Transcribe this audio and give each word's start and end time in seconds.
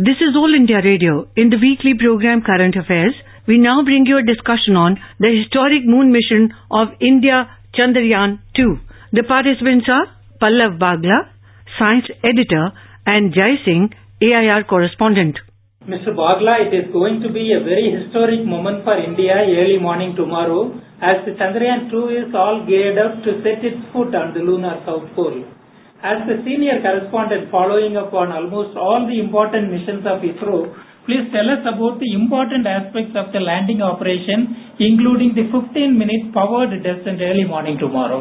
This 0.00 0.18
is 0.18 0.34
All 0.34 0.52
India 0.52 0.82
Radio. 0.82 1.28
In 1.36 1.50
the 1.50 1.56
weekly 1.56 1.94
program 1.94 2.42
Current 2.42 2.74
Affairs, 2.74 3.14
we 3.46 3.58
now 3.58 3.84
bring 3.84 4.06
you 4.06 4.18
a 4.18 4.26
discussion 4.26 4.74
on 4.74 4.98
the 5.20 5.30
historic 5.30 5.86
moon 5.86 6.10
mission 6.10 6.50
of 6.68 6.88
India 7.00 7.46
Chandrayaan 7.78 8.40
2. 8.56 8.74
The 9.12 9.22
participants 9.22 9.86
are 9.86 10.10
Pallav 10.42 10.82
Bagla, 10.82 11.30
science 11.78 12.10
editor, 12.26 12.74
and 13.06 13.32
Jai 13.32 13.62
Singh, 13.64 13.94
AIR 14.20 14.64
correspondent. 14.64 15.38
Mr. 15.86 16.10
Bagla, 16.10 16.66
it 16.66 16.74
is 16.74 16.92
going 16.92 17.20
to 17.22 17.30
be 17.30 17.54
a 17.54 17.62
very 17.62 17.94
historic 17.94 18.44
moment 18.44 18.82
for 18.82 18.98
India 18.98 19.46
early 19.46 19.78
morning 19.78 20.16
tomorrow 20.16 20.74
as 20.98 21.22
the 21.24 21.38
Chandrayaan 21.38 21.88
2 21.94 22.08
is 22.08 22.34
all 22.34 22.66
geared 22.66 22.98
up 22.98 23.22
to 23.22 23.38
set 23.46 23.62
its 23.62 23.78
foot 23.92 24.12
on 24.12 24.34
the 24.34 24.40
lunar 24.40 24.82
south 24.84 25.06
pole. 25.14 25.44
As 26.04 26.20
the 26.28 26.36
senior 26.44 26.84
correspondent 26.84 27.48
following 27.50 27.96
up 27.96 28.12
on 28.12 28.28
almost 28.30 28.76
all 28.76 29.08
the 29.08 29.16
important 29.18 29.72
missions 29.72 30.04
of 30.04 30.20
ISRO, 30.20 30.68
please 31.08 31.32
tell 31.32 31.48
us 31.48 31.64
about 31.64 31.96
the 31.96 32.12
important 32.12 32.68
aspects 32.68 33.16
of 33.16 33.32
the 33.32 33.40
landing 33.40 33.80
operation, 33.80 34.76
including 34.76 35.32
the 35.32 35.48
15-minute 35.48 36.28
powered 36.36 36.76
descent 36.84 37.24
early 37.24 37.48
morning 37.48 37.80
tomorrow. 37.80 38.20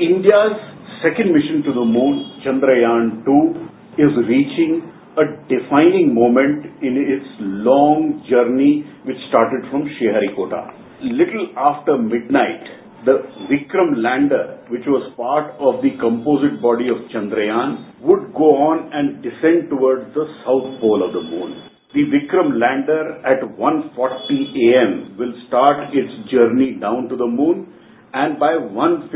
India's 0.00 0.56
second 1.04 1.36
mission 1.36 1.60
to 1.68 1.76
the 1.76 1.84
moon, 1.84 2.40
Chandrayaan 2.40 3.20
2, 3.28 4.00
is 4.00 4.16
reaching 4.24 4.80
a 5.20 5.24
defining 5.52 6.16
moment 6.16 6.80
in 6.80 6.96
its 6.96 7.28
long 7.60 8.24
journey 8.24 8.88
which 9.04 9.20
started 9.28 9.68
from 9.68 9.84
Sriharikota. 10.00 10.72
Little 11.04 11.52
after 11.60 12.00
midnight, 12.00 12.85
the 13.06 13.22
Vikram 13.46 14.02
lander, 14.02 14.58
which 14.68 14.82
was 14.84 15.14
part 15.14 15.54
of 15.62 15.78
the 15.80 15.94
composite 16.02 16.60
body 16.60 16.90
of 16.90 17.06
Chandrayaan, 17.14 18.02
would 18.02 18.34
go 18.34 18.50
on 18.66 18.90
and 18.92 19.22
descend 19.22 19.70
towards 19.70 20.10
the 20.12 20.26
south 20.42 20.80
pole 20.82 21.06
of 21.06 21.14
the 21.14 21.22
moon. 21.22 21.70
The 21.94 22.02
Vikram 22.10 22.58
lander 22.58 23.22
at 23.22 23.46
1.40 23.54 23.94
am 23.94 25.16
will 25.16 25.32
start 25.46 25.94
its 25.94 26.10
journey 26.34 26.74
down 26.82 27.08
to 27.08 27.16
the 27.16 27.30
moon 27.30 27.72
and 28.12 28.40
by 28.40 28.58
1.55 28.58 29.06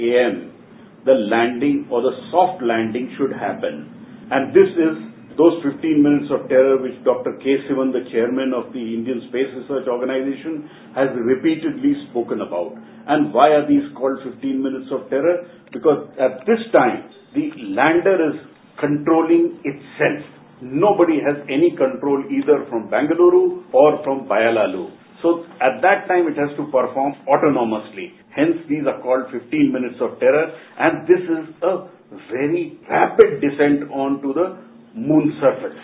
am 0.00 0.50
the 1.04 1.12
landing 1.12 1.86
or 1.90 2.00
the 2.00 2.16
soft 2.30 2.62
landing 2.62 3.12
should 3.16 3.32
happen. 3.32 3.92
And 4.30 4.56
this 4.56 4.72
is 4.72 5.09
those 5.40 5.56
15 5.64 6.04
minutes 6.04 6.28
of 6.28 6.44
terror 6.52 6.76
which 6.84 7.00
Dr. 7.00 7.40
K. 7.40 7.64
Sivan, 7.64 7.96
the 7.96 8.04
chairman 8.12 8.52
of 8.52 8.76
the 8.76 8.84
Indian 8.84 9.24
Space 9.32 9.48
Research 9.56 9.88
Organization, 9.88 10.68
has 10.92 11.08
repeatedly 11.16 11.96
spoken 12.12 12.44
about. 12.44 12.76
And 13.08 13.32
why 13.32 13.56
are 13.56 13.64
these 13.64 13.88
called 13.96 14.20
15 14.20 14.36
minutes 14.60 14.92
of 14.92 15.08
terror? 15.08 15.48
Because 15.72 16.12
at 16.20 16.44
this 16.44 16.60
time, 16.76 17.08
the 17.32 17.48
lander 17.72 18.20
is 18.28 18.36
controlling 18.76 19.64
itself. 19.64 20.28
Nobody 20.60 21.24
has 21.24 21.40
any 21.48 21.72
control 21.72 22.20
either 22.28 22.68
from 22.68 22.92
Bangalore 22.92 23.64
or 23.72 24.04
from 24.04 24.28
Byalalu. 24.28 24.92
So 25.24 25.48
at 25.64 25.80
that 25.80 26.04
time, 26.04 26.28
it 26.28 26.36
has 26.36 26.52
to 26.60 26.68
perform 26.68 27.16
autonomously. 27.24 28.12
Hence, 28.36 28.60
these 28.68 28.84
are 28.84 29.00
called 29.00 29.32
15 29.32 29.72
minutes 29.72 29.96
of 30.04 30.20
terror. 30.20 30.52
And 30.76 31.08
this 31.08 31.24
is 31.24 31.44
a 31.64 31.88
very 32.28 32.76
rapid 32.88 33.40
descent 33.40 33.88
onto 33.88 34.32
the 34.36 34.69
moon 34.94 35.36
surface. 35.40 35.78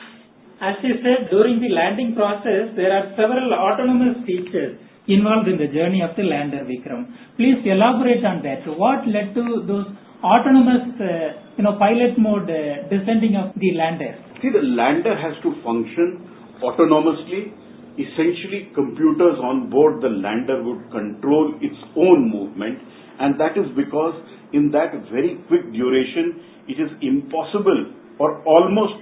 As 0.60 0.76
you 0.82 0.96
said, 1.04 1.28
during 1.30 1.60
the 1.60 1.68
landing 1.68 2.14
process, 2.16 2.72
there 2.76 2.88
are 2.88 3.12
several 3.12 3.52
autonomous 3.52 4.24
features 4.24 4.80
involved 5.06 5.48
in 5.48 5.58
the 5.58 5.68
journey 5.68 6.02
of 6.02 6.16
the 6.16 6.24
lander 6.24 6.64
Vikram. 6.64 7.06
Please 7.36 7.60
elaborate 7.64 8.24
on 8.24 8.42
that. 8.42 8.64
What 8.66 9.06
led 9.06 9.34
to 9.36 9.62
those 9.68 9.86
autonomous, 10.24 10.96
uh, 10.98 11.38
you 11.56 11.62
know, 11.62 11.78
pilot 11.78 12.18
mode 12.18 12.48
uh, 12.48 12.88
descending 12.88 13.36
of 13.36 13.52
the 13.54 13.76
lander? 13.76 14.16
See, 14.42 14.50
the 14.50 14.64
lander 14.64 15.14
has 15.14 15.36
to 15.44 15.54
function 15.62 16.24
autonomously. 16.64 17.52
Essentially, 17.96 18.72
computers 18.74 19.36
on 19.40 19.70
board 19.70 20.02
the 20.02 20.08
lander 20.08 20.62
would 20.62 20.90
control 20.90 21.54
its 21.60 21.76
own 21.96 22.28
movement, 22.28 22.76
and 23.20 23.40
that 23.40 23.56
is 23.56 23.64
because 23.76 24.16
in 24.52 24.70
that 24.72 24.92
very 25.12 25.40
quick 25.48 25.72
duration, 25.72 26.40
it 26.68 26.76
is 26.76 26.92
impossible 27.00 27.92
or 28.18 28.42
almost 28.44 28.94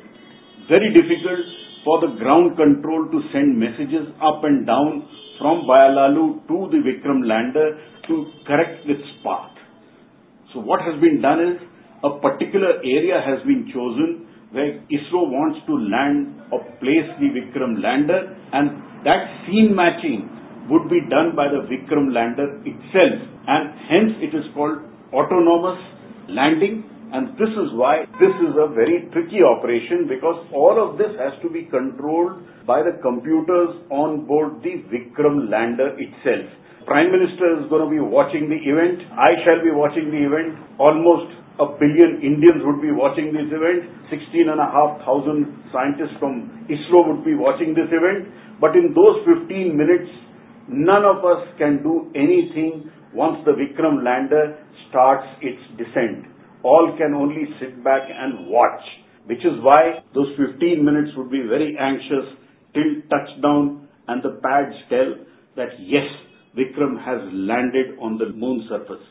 very 0.69 0.93
difficult 0.93 1.45
for 1.85 2.01
the 2.01 2.17
ground 2.19 2.57
control 2.57 3.07
to 3.13 3.21
send 3.33 3.59
messages 3.59 4.09
up 4.23 4.43
and 4.45 4.67
down 4.67 5.07
from 5.39 5.67
Byalalu 5.69 6.47
to 6.49 6.57
the 6.73 6.81
Vikram 6.81 7.27
lander 7.27 7.79
to 8.09 8.27
correct 8.47 8.87
its 8.89 9.05
path. 9.23 9.53
So 10.53 10.61
what 10.61 10.81
has 10.81 10.99
been 11.01 11.21
done 11.21 11.41
is 11.41 11.61
a 12.05 12.19
particular 12.21 12.79
area 12.81 13.21
has 13.21 13.45
been 13.47 13.69
chosen 13.73 14.27
where 14.53 14.79
ISRO 14.87 15.27
wants 15.35 15.59
to 15.67 15.75
land 15.75 16.41
or 16.53 16.63
place 16.79 17.11
the 17.19 17.29
Vikram 17.35 17.83
lander 17.83 18.37
and 18.53 19.05
that 19.05 19.45
scene 19.45 19.75
matching 19.75 20.31
would 20.71 20.89
be 20.89 21.01
done 21.11 21.35
by 21.37 21.49
the 21.51 21.67
Vikram 21.69 22.15
lander 22.15 22.63
itself 22.65 23.19
and 23.49 23.75
hence 23.91 24.13
it 24.23 24.33
is 24.33 24.47
called 24.55 24.79
autonomous 25.13 25.81
landing 26.29 26.85
and 27.13 27.37
this 27.37 27.53
is 27.53 27.69
why 27.77 28.09
this 28.17 28.35
is 28.41 28.55
a 28.57 28.73
very 28.73 29.07
tricky 29.13 29.45
operation 29.45 30.09
because 30.09 30.41
all 30.55 30.81
of 30.81 30.97
this 30.97 31.13
has 31.21 31.37
to 31.43 31.51
be 31.51 31.69
controlled 31.69 32.41
by 32.67 32.81
the 32.81 32.97
computers 33.03 33.77
on 33.91 34.25
board 34.25 34.63
the 34.65 34.81
Vikram 34.89 35.51
lander 35.51 35.93
itself. 36.01 36.49
Prime 36.87 37.13
Minister 37.13 37.61
is 37.61 37.69
going 37.69 37.85
to 37.85 37.93
be 37.93 38.01
watching 38.01 38.49
the 38.49 38.61
event. 38.61 39.05
I 39.17 39.37
shall 39.45 39.61
be 39.65 39.73
watching 39.73 40.13
the 40.13 40.21
event. 40.21 40.57
Almost 40.77 41.33
a 41.61 41.67
billion 41.81 42.21
Indians 42.21 42.61
would 42.65 42.81
be 42.81 42.93
watching 42.93 43.33
this 43.33 43.49
event. 43.49 43.89
16,500 44.13 45.73
scientists 45.73 46.17
from 46.21 46.67
ISRO 46.69 47.09
would 47.09 47.25
be 47.25 47.33
watching 47.33 47.73
this 47.73 47.89
event. 47.89 48.29
But 48.61 48.77
in 48.77 48.93
those 48.93 49.25
15 49.25 49.49
minutes, 49.73 50.13
none 50.69 51.09
of 51.09 51.25
us 51.25 51.41
can 51.57 51.81
do 51.81 52.13
anything 52.13 52.93
once 53.17 53.41
the 53.49 53.57
Vikram 53.57 54.05
lander 54.05 54.61
starts 54.91 55.25
its 55.41 55.63
descent 55.81 56.34
all 56.65 56.97
can 56.97 57.15
only 57.15 57.45
sit 57.61 57.85
back 57.85 58.09
and 58.09 58.49
watch, 58.49 58.83
which 59.27 59.45
is 59.45 59.61
why 59.61 60.03
those 60.15 60.33
15 60.37 60.85
minutes 60.85 61.13
would 61.17 61.31
be 61.31 61.45
very 61.49 61.77
anxious 61.79 62.33
till 62.73 63.05
touchdown 63.13 63.87
and 64.09 64.23
the 64.23 64.41
pads 64.43 64.75
tell 64.89 65.15
that 65.57 65.77
yes, 65.79 66.09
Vikram 66.57 66.99
has 67.05 67.21
landed 67.33 67.99
on 68.01 68.19
the 68.19 68.33
moon 68.33 68.67
surface. 68.69 69.05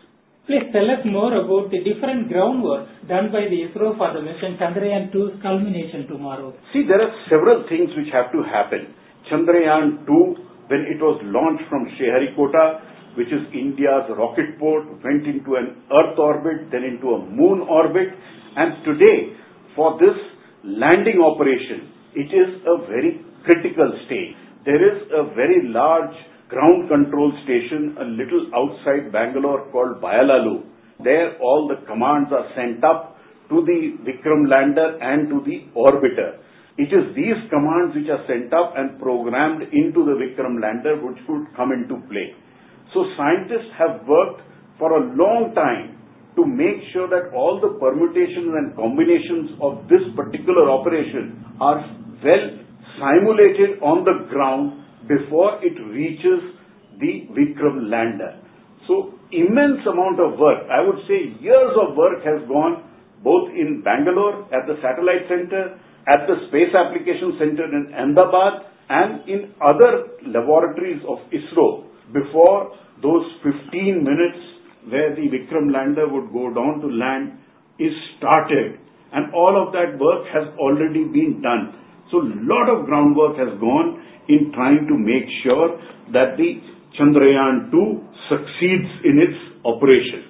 Please 0.45 0.67
tell 0.75 0.83
us 0.91 0.99
more 1.07 1.31
about 1.39 1.71
the 1.71 1.79
different 1.87 2.27
groundwork 2.27 2.83
done 3.07 3.31
by 3.31 3.47
the 3.47 3.63
ISRO 3.63 3.95
for 3.95 4.11
the 4.11 4.19
mission 4.19 4.59
Chandrayaan 4.59 5.07
2's 5.15 5.41
culmination 5.41 6.03
tomorrow. 6.07 6.51
See, 6.73 6.83
there 6.83 6.99
are 6.99 7.15
several 7.31 7.63
things 7.69 7.87
which 7.95 8.11
have 8.11 8.27
to 8.35 8.43
happen. 8.43 8.91
Chandrayaan 9.31 10.03
2, 10.03 10.67
when 10.67 10.83
it 10.83 10.99
was 10.99 11.15
launched 11.23 11.63
from 11.71 11.87
Sriharikota, 11.95 12.92
which 13.15 13.27
is 13.27 13.41
India's 13.53 14.09
rocket 14.17 14.57
port, 14.59 14.85
went 15.03 15.25
into 15.27 15.55
an 15.55 15.83
Earth 15.91 16.17
orbit, 16.17 16.71
then 16.71 16.83
into 16.83 17.13
a 17.13 17.19
moon 17.25 17.61
orbit. 17.69 18.09
And 18.55 18.83
today, 18.85 19.37
for 19.75 19.97
this 19.99 20.17
landing 20.63 21.21
operation, 21.21 21.89
it 22.15 22.29
is 22.33 22.61
a 22.65 22.77
very 22.87 23.21
critical 23.45 23.89
stage. 24.05 24.35
There 24.65 24.81
is 24.81 25.03
a 25.11 25.33
very 25.35 25.67
large 25.67 26.15
ground 26.49 26.87
control 26.87 27.33
station 27.43 27.97
a 27.99 28.05
little 28.05 28.47
outside 28.53 29.11
Bangalore 29.11 29.69
called 29.71 30.01
Byalalu. 30.01 30.63
There 31.03 31.37
all 31.41 31.67
the 31.67 31.85
commands 31.85 32.29
are 32.31 32.47
sent 32.55 32.83
up 32.83 33.17
to 33.49 33.65
the 33.65 33.97
Vikram 34.05 34.47
lander 34.49 34.97
and 35.01 35.29
to 35.29 35.41
the 35.43 35.67
orbiter. 35.75 36.39
It 36.77 36.89
is 36.89 37.15
these 37.15 37.37
commands 37.49 37.93
which 37.95 38.09
are 38.09 38.25
sent 38.25 38.53
up 38.53 38.73
and 38.77 38.99
programmed 38.99 39.61
into 39.73 40.05
the 40.05 40.15
Vikram 40.17 40.61
lander 40.61 40.95
which 41.05 41.19
would 41.27 41.45
come 41.55 41.71
into 41.71 42.01
play. 42.07 42.33
So 42.93 43.09
scientists 43.17 43.73
have 43.77 44.05
worked 44.07 44.41
for 44.77 44.93
a 44.93 45.01
long 45.17 45.53
time 45.57 45.97
to 46.37 46.45
make 46.45 46.81
sure 46.93 47.09
that 47.09 47.33
all 47.33 47.61
the 47.61 47.77
permutations 47.81 48.53
and 48.53 48.75
combinations 48.77 49.57
of 49.61 49.85
this 49.89 50.01
particular 50.15 50.69
operation 50.69 51.41
are 51.61 51.81
well 52.21 52.45
simulated 53.01 53.81
on 53.81 54.05
the 54.05 54.29
ground 54.29 54.85
before 55.09 55.57
it 55.65 55.73
reaches 55.89 56.53
the 57.01 57.29
Vikram 57.33 57.89
lander. 57.89 58.37
So 58.87 59.17
immense 59.31 59.81
amount 59.89 60.21
of 60.21 60.37
work, 60.37 60.65
I 60.69 60.85
would 60.85 61.01
say 61.09 61.33
years 61.41 61.73
of 61.73 61.97
work 61.97 62.21
has 62.25 62.45
gone 62.47 62.85
both 63.23 63.49
in 63.49 63.81
Bangalore 63.81 64.45
at 64.53 64.67
the 64.69 64.77
satellite 64.81 65.25
center, 65.29 65.79
at 66.05 66.27
the 66.27 66.45
Space 66.49 66.75
Application 66.75 67.39
Center 67.39 67.65
in 67.65 67.93
Ahmedabad, 67.95 68.69
and 68.89 69.23
in 69.29 69.55
other 69.63 70.11
laboratories 70.27 71.01
of 71.07 71.17
ISRO 71.31 71.92
before 72.13 72.71
those 73.01 73.25
15 73.43 74.03
minutes 74.03 74.41
where 74.89 75.15
the 75.15 75.27
Vikram 75.27 75.71
lander 75.73 76.07
would 76.07 76.31
go 76.31 76.53
down 76.53 76.79
to 76.81 76.87
land 76.87 77.39
is 77.79 77.93
started 78.17 78.79
and 79.13 79.33
all 79.33 79.53
of 79.55 79.73
that 79.73 79.97
work 79.99 80.25
has 80.33 80.47
already 80.57 81.05
been 81.05 81.41
done. 81.41 81.73
So 82.11 82.21
a 82.21 82.29
lot 82.45 82.69
of 82.69 82.85
groundwork 82.85 83.37
has 83.37 83.59
gone 83.59 84.01
in 84.29 84.51
trying 84.53 84.87
to 84.87 84.95
make 84.97 85.27
sure 85.43 85.77
that 86.13 86.37
the 86.37 86.61
Chandrayaan 86.97 87.71
2 87.71 88.29
succeeds 88.29 88.89
in 89.03 89.17
its 89.17 89.37
operation. 89.65 90.29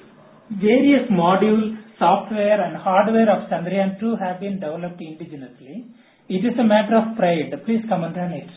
Various 0.59 1.09
modules, 1.12 1.75
software 2.00 2.59
and 2.63 2.77
hardware 2.77 3.30
of 3.31 3.50
Chandrayaan 3.50 4.00
2 4.00 4.15
have 4.18 4.39
been 4.39 4.59
developed 4.59 5.00
indigenously. 5.00 5.91
It 6.30 6.44
is 6.45 6.56
a 6.59 6.63
matter 6.63 6.95
of 6.97 7.18
pride. 7.18 7.51
Please 7.65 7.83
comment 7.89 8.18
on 8.18 8.31
it. 8.31 8.47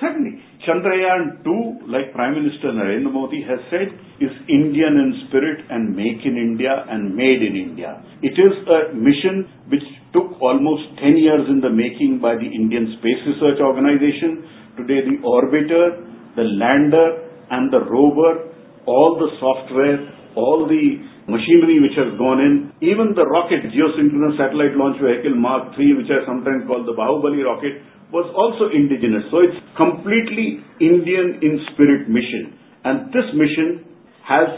Certainly. 0.00 0.36
Chandrayaan 0.68 1.40
2, 1.44 1.88
like 1.88 2.12
Prime 2.12 2.34
Minister 2.36 2.68
Narendra 2.74 3.12
Modi 3.12 3.40
has 3.48 3.60
said, 3.72 3.88
is 4.20 4.32
Indian 4.48 4.92
in 5.00 5.08
spirit 5.28 5.64
and 5.70 5.96
make 5.96 6.20
in 6.24 6.36
India 6.36 6.84
and 6.90 7.16
made 7.16 7.40
in 7.40 7.56
India. 7.56 8.02
It 8.20 8.36
is 8.36 8.54
a 8.68 8.92
mission 8.92 9.48
which 9.72 9.84
took 10.12 10.36
almost 10.40 11.00
10 11.00 11.16
years 11.16 11.48
in 11.48 11.60
the 11.64 11.72
making 11.72 12.20
by 12.20 12.36
the 12.36 12.44
Indian 12.44 12.92
Space 13.00 13.20
Research 13.24 13.60
Organization. 13.60 14.44
Today 14.76 15.00
the 15.00 15.16
orbiter, 15.24 16.04
the 16.36 16.44
lander 16.44 17.24
and 17.50 17.72
the 17.72 17.80
rover, 17.88 18.52
all 18.84 19.16
the 19.16 19.32
software, 19.40 20.12
all 20.36 20.68
the 20.68 20.84
machinery 21.26 21.80
which 21.82 21.96
has 21.98 22.12
gone 22.20 22.38
in, 22.38 22.54
even 22.84 23.16
the 23.16 23.26
rocket, 23.26 23.66
geosynchronous 23.72 24.36
satellite 24.38 24.76
launch 24.78 25.00
vehicle 25.02 25.34
Mark 25.34 25.74
III, 25.74 25.98
which 26.04 26.10
I 26.12 26.22
sometimes 26.28 26.68
call 26.68 26.84
the 26.86 26.94
Bahubali 26.94 27.42
rocket, 27.42 27.82
was 28.16 28.32
also 28.32 28.72
indigenous. 28.72 29.28
So 29.28 29.44
it's 29.44 29.60
completely 29.76 30.64
Indian 30.80 31.36
in 31.44 31.60
spirit 31.72 32.08
mission. 32.08 32.56
And 32.88 33.12
this 33.12 33.28
mission 33.36 33.84
has 34.24 34.48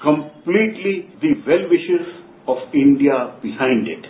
completely 0.00 1.12
the 1.20 1.36
well-wishes 1.44 2.06
of 2.48 2.58
India 2.72 3.36
behind 3.44 3.86
it. 3.86 4.02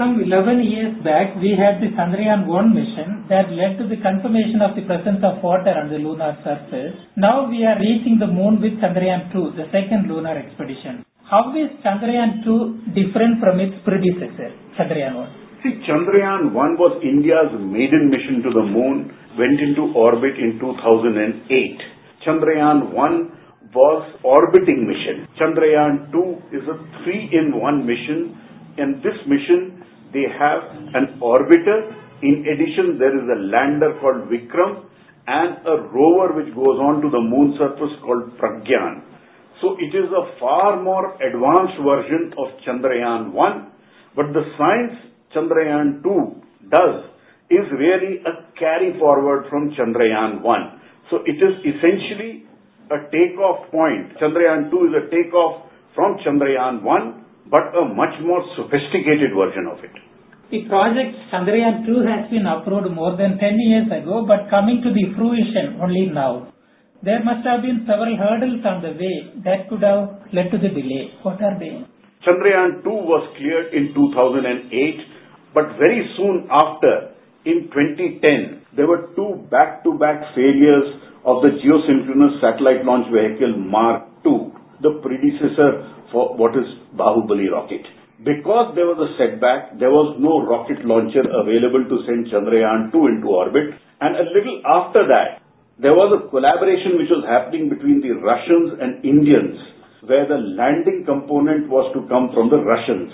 Some 0.00 0.16
11 0.18 0.64
years 0.64 0.96
back, 1.04 1.36
we 1.36 1.52
had 1.52 1.76
the 1.84 1.92
Chandrayaan 1.92 2.48
1 2.48 2.72
mission 2.72 3.28
that 3.28 3.52
led 3.52 3.76
to 3.76 3.84
the 3.84 4.00
confirmation 4.00 4.64
of 4.64 4.72
the 4.74 4.88
presence 4.88 5.20
of 5.20 5.44
water 5.44 5.76
on 5.76 5.92
the 5.92 6.00
lunar 6.00 6.32
surface. 6.40 6.96
Now 7.14 7.44
we 7.44 7.60
are 7.68 7.76
reaching 7.76 8.16
the 8.16 8.26
moon 8.26 8.56
with 8.64 8.80
Chandrayaan 8.80 9.30
2, 9.36 9.52
the 9.60 9.68
second 9.68 10.08
lunar 10.08 10.32
expedition. 10.32 11.04
How 11.28 11.52
is 11.52 11.68
Chandrayaan 11.84 12.40
2 12.40 12.96
different 12.96 13.38
from 13.38 13.60
its 13.60 13.76
predecessor, 13.84 14.56
Chandrayaan 14.80 15.14
1? 15.16 15.41
See, 15.62 15.78
Chandrayaan 15.86 16.50
1 16.50 16.74
was 16.74 16.98
India's 17.06 17.54
maiden 17.54 18.10
mission 18.10 18.42
to 18.42 18.50
the 18.50 18.66
moon, 18.66 19.14
went 19.38 19.62
into 19.62 19.94
orbit 19.94 20.34
in 20.34 20.58
2008. 20.58 21.78
Chandrayaan 22.26 22.90
1 22.90 23.70
was 23.70 24.02
orbiting 24.26 24.90
mission. 24.90 25.22
Chandrayaan 25.38 26.10
2 26.10 26.58
is 26.58 26.66
a 26.66 26.74
three-in-one 27.04 27.86
mission. 27.86 28.34
In 28.74 28.98
this 29.06 29.14
mission, 29.30 29.86
they 30.10 30.26
have 30.26 30.66
an 30.98 31.22
orbiter. 31.22 31.94
In 32.26 32.42
addition, 32.42 32.98
there 32.98 33.14
is 33.14 33.22
a 33.30 33.38
lander 33.46 33.94
called 34.02 34.26
Vikram 34.34 34.90
and 35.30 35.62
a 35.62 35.78
rover 35.94 36.42
which 36.42 36.50
goes 36.58 36.82
on 36.82 37.06
to 37.06 37.08
the 37.08 37.22
moon 37.22 37.54
surface 37.54 37.94
called 38.02 38.34
Pragyan. 38.34 39.06
So 39.62 39.78
it 39.78 39.94
is 39.94 40.10
a 40.10 40.26
far 40.42 40.82
more 40.82 41.14
advanced 41.22 41.78
version 41.86 42.34
of 42.34 42.50
Chandrayaan 42.66 43.30
1, 43.30 43.72
but 44.18 44.34
the 44.34 44.42
science 44.58 45.11
Chandrayaan 45.34 46.02
2 46.02 46.68
does 46.70 46.96
is 47.50 47.66
really 47.76 48.20
a 48.24 48.34
carry 48.58 48.96
forward 48.98 49.46
from 49.50 49.70
Chandrayaan 49.76 50.42
1. 50.42 50.80
So 51.10 51.20
it 51.26 51.36
is 51.36 51.54
essentially 51.64 52.44
a 52.88 52.98
takeoff 53.12 53.68
point. 53.70 54.16
Chandrayaan 54.20 54.70
2 54.70 54.88
is 54.88 54.94
a 54.96 55.04
takeoff 55.10 55.68
from 55.94 56.16
Chandrayaan 56.24 56.82
1 56.82 57.22
but 57.50 57.74
a 57.76 57.84
much 57.84 58.16
more 58.24 58.40
sophisticated 58.56 59.36
version 59.36 59.68
of 59.68 59.82
it. 59.84 59.92
The 60.52 60.68
project 60.68 61.16
Chandrayaan 61.32 61.84
2 61.84 62.04
has 62.08 62.30
been 62.30 62.46
approved 62.46 62.92
more 62.92 63.16
than 63.16 63.38
10 63.38 63.56
years 63.68 63.88
ago, 63.88 64.24
but 64.28 64.48
coming 64.48 64.80
to 64.84 64.92
the 64.92 65.12
fruition 65.16 65.80
only 65.80 66.12
now. 66.12 66.52
There 67.02 67.24
must 67.24 67.44
have 67.44 67.62
been 67.62 67.82
several 67.88 68.16
hurdles 68.16 68.62
on 68.64 68.80
the 68.80 68.94
way 68.94 69.16
that 69.44 69.68
could 69.68 69.82
have 69.82 70.22
led 70.32 70.52
to 70.52 70.58
the 70.60 70.68
delay. 70.68 71.10
What 71.22 71.42
are 71.42 71.58
they? 71.58 71.82
Chandrayaan 72.22 72.84
2 72.84 72.88
was 72.88 73.24
cleared 73.36 73.74
in 73.74 73.90
2008, 73.96 75.11
but 75.54 75.76
very 75.78 76.08
soon 76.16 76.48
after, 76.50 77.12
in 77.44 77.68
2010, 77.72 78.76
there 78.76 78.86
were 78.86 79.12
two 79.16 79.44
back-to-back 79.50 80.34
failures 80.34 80.96
of 81.24 81.42
the 81.42 81.54
geosynchronous 81.60 82.40
satellite 82.40 82.84
launch 82.84 83.06
vehicle 83.12 83.54
Mark 83.58 84.08
II, 84.26 84.50
the 84.80 84.98
predecessor 85.02 85.86
for 86.10 86.36
what 86.36 86.56
is 86.56 86.66
Bahubali 86.96 87.50
rocket. 87.50 87.84
Because 88.22 88.74
there 88.78 88.86
was 88.86 89.02
a 89.02 89.10
setback, 89.18 89.78
there 89.82 89.90
was 89.90 90.14
no 90.22 90.38
rocket 90.46 90.86
launcher 90.86 91.26
available 91.26 91.82
to 91.82 92.06
send 92.06 92.30
Chandrayaan 92.30 92.94
2 92.94 93.18
into 93.18 93.26
orbit. 93.26 93.74
And 94.00 94.14
a 94.14 94.30
little 94.30 94.62
after 94.62 95.02
that, 95.10 95.42
there 95.82 95.94
was 95.94 96.14
a 96.14 96.30
collaboration 96.30 97.02
which 97.02 97.10
was 97.10 97.26
happening 97.26 97.66
between 97.66 97.98
the 97.98 98.14
Russians 98.22 98.78
and 98.78 99.02
Indians, 99.02 99.58
where 100.06 100.26
the 100.30 100.38
landing 100.38 101.02
component 101.02 101.66
was 101.66 101.90
to 101.98 102.06
come 102.06 102.30
from 102.30 102.46
the 102.46 102.62
Russians. 102.62 103.10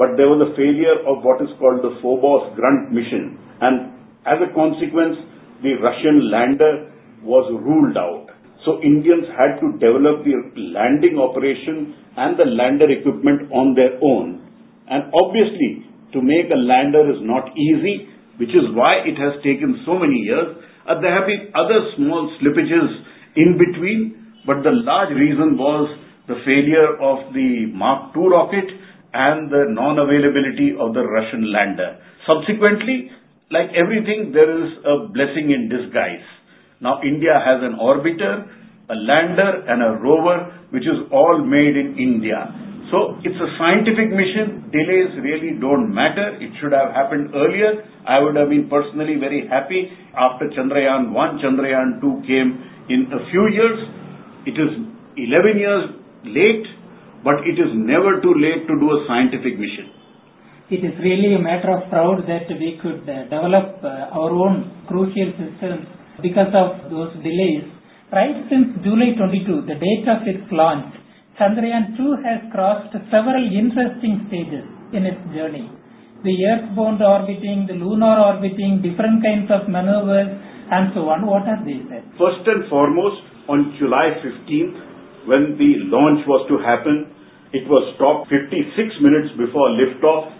But 0.00 0.16
there 0.16 0.32
was 0.32 0.40
a 0.40 0.56
failure 0.56 1.04
of 1.04 1.20
what 1.20 1.44
is 1.44 1.52
called 1.60 1.84
the 1.84 2.00
Phobos 2.00 2.56
Grunt 2.56 2.88
mission. 2.88 3.36
And 3.60 3.92
as 4.24 4.40
a 4.40 4.48
consequence, 4.56 5.20
the 5.60 5.76
Russian 5.76 6.32
lander 6.32 6.88
was 7.20 7.44
ruled 7.52 8.00
out. 8.00 8.32
So 8.64 8.80
Indians 8.80 9.28
had 9.36 9.60
to 9.60 9.76
develop 9.76 10.24
the 10.24 10.40
landing 10.56 11.20
operation 11.20 11.92
and 12.16 12.32
the 12.40 12.48
lander 12.48 12.88
equipment 12.88 13.52
on 13.52 13.76
their 13.76 14.00
own. 14.00 14.40
And 14.88 15.12
obviously, 15.12 15.84
to 16.16 16.24
make 16.24 16.48
a 16.48 16.56
lander 16.56 17.04
is 17.04 17.20
not 17.20 17.52
easy, 17.52 18.08
which 18.40 18.56
is 18.56 18.72
why 18.72 19.04
it 19.04 19.20
has 19.20 19.36
taken 19.44 19.84
so 19.84 20.00
many 20.00 20.16
years. 20.24 20.64
Uh, 20.88 20.96
there 21.04 21.12
have 21.12 21.28
been 21.28 21.52
other 21.52 21.92
small 22.00 22.24
slippages 22.40 22.88
in 23.36 23.60
between, 23.60 24.32
but 24.48 24.64
the 24.64 24.72
large 24.72 25.12
reason 25.12 25.60
was 25.60 25.92
the 26.24 26.40
failure 26.48 26.96
of 27.04 27.36
the 27.36 27.68
Mark 27.76 28.16
II 28.16 28.32
rocket 28.32 28.79
and 29.12 29.50
the 29.50 29.66
non-availability 29.68 30.76
of 30.78 30.94
the 30.94 31.02
Russian 31.02 31.52
lander. 31.52 31.98
Subsequently, 32.26 33.10
like 33.50 33.70
everything, 33.74 34.30
there 34.32 34.46
is 34.46 34.78
a 34.86 35.08
blessing 35.10 35.50
in 35.50 35.68
disguise. 35.68 36.26
Now 36.80 37.00
India 37.02 37.34
has 37.34 37.60
an 37.62 37.76
orbiter, 37.76 38.46
a 38.88 38.94
lander 38.94 39.66
and 39.66 39.82
a 39.82 40.00
rover 40.00 40.50
which 40.70 40.84
is 40.84 40.98
all 41.10 41.42
made 41.44 41.76
in 41.76 41.98
India. 41.98 42.46
So 42.90 43.14
it's 43.22 43.38
a 43.38 43.50
scientific 43.54 44.10
mission. 44.10 44.66
Delays 44.74 45.14
really 45.22 45.54
don't 45.62 45.94
matter. 45.94 46.34
It 46.42 46.50
should 46.58 46.74
have 46.74 46.90
happened 46.90 47.30
earlier. 47.34 47.86
I 48.06 48.18
would 48.18 48.34
have 48.34 48.50
been 48.50 48.66
personally 48.66 49.14
very 49.14 49.46
happy 49.46 49.90
after 50.18 50.50
Chandrayaan 50.50 51.14
1, 51.14 51.38
Chandrayaan 51.38 52.02
2 52.02 52.26
came 52.26 52.58
in 52.90 53.06
a 53.14 53.22
few 53.30 53.46
years. 53.54 53.78
It 54.46 54.58
is 54.58 54.74
11 55.14 55.58
years 55.58 55.84
late, 56.26 56.66
but 57.24 57.44
it 57.44 57.56
is 57.60 57.70
never 57.74 58.20
too 58.20 58.34
late 58.36 58.66
to 58.66 58.74
do 58.78 58.88
a 58.90 59.04
scientific 59.06 59.58
mission. 59.58 59.92
It 60.70 60.86
is 60.86 60.94
really 61.02 61.34
a 61.34 61.42
matter 61.42 61.70
of 61.74 61.90
proud 61.90 62.22
that 62.30 62.46
we 62.46 62.78
could 62.80 63.02
uh, 63.02 63.26
develop 63.26 63.82
uh, 63.82 64.14
our 64.14 64.30
own 64.30 64.86
crucial 64.86 65.34
systems 65.34 65.86
because 66.22 66.54
of 66.54 66.90
those 66.90 67.10
delays. 67.26 67.66
Right 68.12 68.38
since 68.46 68.78
July 68.82 69.18
22, 69.18 69.66
the 69.66 69.74
date 69.74 70.06
of 70.06 70.22
its 70.26 70.46
launch, 70.50 70.94
Chandrayaan 71.38 71.96
2 71.96 72.22
has 72.22 72.40
crossed 72.52 72.94
several 73.10 73.44
interesting 73.50 74.26
stages 74.28 74.66
in 74.92 75.06
its 75.06 75.20
journey. 75.34 75.66
The 76.22 76.36
earthbound 76.52 77.02
orbiting, 77.02 77.66
the 77.66 77.74
lunar 77.74 78.20
orbiting, 78.20 78.82
different 78.82 79.24
kinds 79.24 79.50
of 79.50 79.66
maneuvers, 79.66 80.30
and 80.70 80.94
so 80.94 81.08
on. 81.10 81.26
What 81.26 81.48
are 81.50 81.64
these? 81.64 81.82
First 82.14 82.46
and 82.46 82.68
foremost, 82.68 83.24
on 83.48 83.74
July 83.80 84.22
15th, 84.22 85.26
when 85.26 85.58
the 85.58 85.90
launch 85.90 86.22
was 86.30 86.46
to 86.46 86.62
happen, 86.62 87.10
it 87.52 87.66
was 87.66 87.82
stopped 87.98 88.30
56 88.30 88.76
minutes 89.02 89.34
before 89.34 89.74
liftoff. 89.74 90.30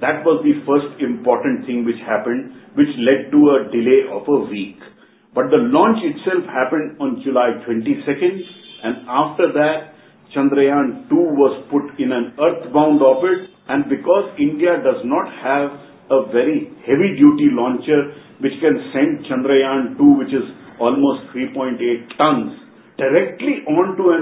That 0.00 0.24
was 0.24 0.40
the 0.42 0.58
first 0.64 0.96
important 1.00 1.68
thing 1.68 1.84
which 1.84 2.00
happened, 2.02 2.56
which 2.74 2.90
led 3.04 3.30
to 3.30 3.40
a 3.52 3.58
delay 3.68 4.08
of 4.08 4.24
a 4.26 4.48
week. 4.48 4.80
But 5.34 5.50
the 5.50 5.60
launch 5.70 6.00
itself 6.02 6.46
happened 6.48 6.96
on 7.02 7.20
July 7.22 7.60
22nd, 7.66 8.36
and 8.84 8.94
after 9.08 9.52
that, 9.52 9.94
Chandrayaan 10.34 11.08
2 11.08 11.14
was 11.14 11.54
put 11.70 11.94
in 12.00 12.10
an 12.10 12.34
earthbound 12.40 13.02
orbit. 13.02 13.50
And 13.68 13.88
because 13.88 14.34
India 14.38 14.82
does 14.82 15.00
not 15.04 15.30
have 15.40 15.68
a 16.10 16.28
very 16.32 16.68
heavy-duty 16.84 17.54
launcher 17.54 18.12
which 18.42 18.52
can 18.60 18.76
send 18.92 19.24
Chandrayaan 19.24 19.96
2, 19.96 20.18
which 20.18 20.34
is 20.34 20.44
almost 20.80 21.32
3.8 21.32 21.78
tons, 22.18 22.52
directly 22.98 23.62
onto 23.70 24.10
a 24.10 24.20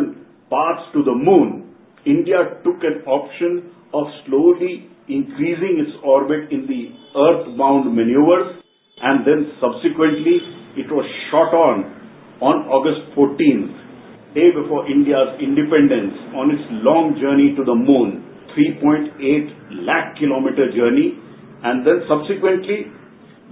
path 0.53 0.93
to 0.93 1.03
the 1.03 1.17
moon, 1.17 1.62
India 2.07 2.59
took 2.65 2.83
an 2.83 3.03
option 3.07 3.71
of 3.95 4.07
slowly 4.27 4.89
increasing 5.09 5.83
its 5.83 5.95
orbit 6.05 6.51
in 6.51 6.67
the 6.67 6.91
earthbound 7.15 7.95
maneuvers 7.95 8.63
and 9.03 9.27
then 9.27 9.53
subsequently 9.61 10.39
it 10.77 10.89
was 10.91 11.05
shot 11.31 11.53
on 11.53 12.03
on 12.43 12.67
August 12.67 13.07
14th, 13.15 14.35
day 14.35 14.51
before 14.51 14.83
India's 14.91 15.39
independence, 15.39 16.11
on 16.35 16.51
its 16.51 16.67
long 16.83 17.15
journey 17.23 17.55
to 17.55 17.63
the 17.63 17.77
moon, 17.77 18.27
3.8 18.59 19.87
lakh 19.87 20.19
kilometer 20.19 20.67
journey, 20.75 21.15
and 21.63 21.87
then 21.87 22.03
subsequently, 22.11 22.91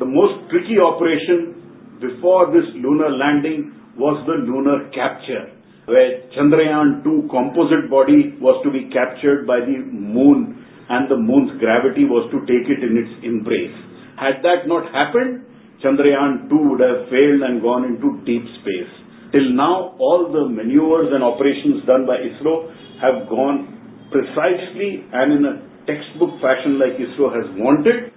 the 0.02 0.08
most 0.10 0.50
tricky 0.50 0.82
operation 0.82 1.54
before 2.02 2.50
this 2.50 2.66
lunar 2.82 3.14
landing 3.14 3.70
was 3.94 4.18
the 4.26 4.42
lunar 4.42 4.90
capture, 4.90 5.54
where 5.90 6.22
Chandrayaan 6.30 7.02
2 7.02 7.26
composite 7.34 7.90
body 7.90 8.38
was 8.38 8.62
to 8.62 8.70
be 8.70 8.86
captured 8.94 9.46
by 9.46 9.58
the 9.58 9.76
moon 9.90 10.54
and 10.88 11.10
the 11.10 11.18
moon's 11.18 11.50
gravity 11.58 12.06
was 12.06 12.30
to 12.30 12.38
take 12.46 12.66
it 12.70 12.80
in 12.86 12.94
its 12.94 13.12
embrace. 13.26 13.74
Had 14.14 14.42
that 14.46 14.70
not 14.70 14.86
happened, 14.94 15.46
Chandrayaan 15.82 16.46
2 16.46 16.70
would 16.70 16.82
have 16.82 17.10
failed 17.10 17.42
and 17.42 17.58
gone 17.62 17.90
into 17.90 18.22
deep 18.22 18.46
space. 18.62 18.92
Till 19.34 19.50
now, 19.54 19.94
all 19.98 20.30
the 20.30 20.46
maneuvers 20.50 21.10
and 21.14 21.22
operations 21.22 21.86
done 21.86 22.06
by 22.06 22.18
ISRO 22.18 22.70
have 23.02 23.30
gone 23.30 23.70
precisely 24.10 25.06
and 25.10 25.38
in 25.38 25.42
a 25.46 25.54
textbook 25.86 26.34
fashion 26.42 26.78
like 26.78 26.98
ISRO 26.98 27.30
has 27.34 27.46
wanted. 27.54 28.10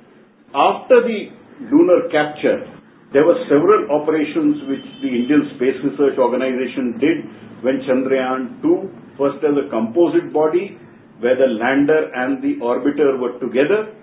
After 0.53 1.05
the 1.05 1.33
lunar 1.69 2.09
capture, 2.09 2.65
there 3.13 3.21
were 3.21 3.37
several 3.45 3.93
operations 3.93 4.65
which 4.65 4.85
the 5.05 5.13
Indian 5.13 5.53
Space 5.53 5.77
Research 5.85 6.17
Organization 6.17 6.97
did 6.97 7.17
when 7.63 7.81
Chandrayaan 7.87 8.61
2, 8.61 9.17
first 9.17 9.39
as 9.43 9.55
a 9.55 9.69
composite 9.71 10.31
body, 10.33 10.77
where 11.19 11.35
the 11.39 11.47
lander 11.55 12.11
and 12.13 12.43
the 12.43 12.59
orbiter 12.59 13.17
were 13.19 13.39
together, 13.39 13.95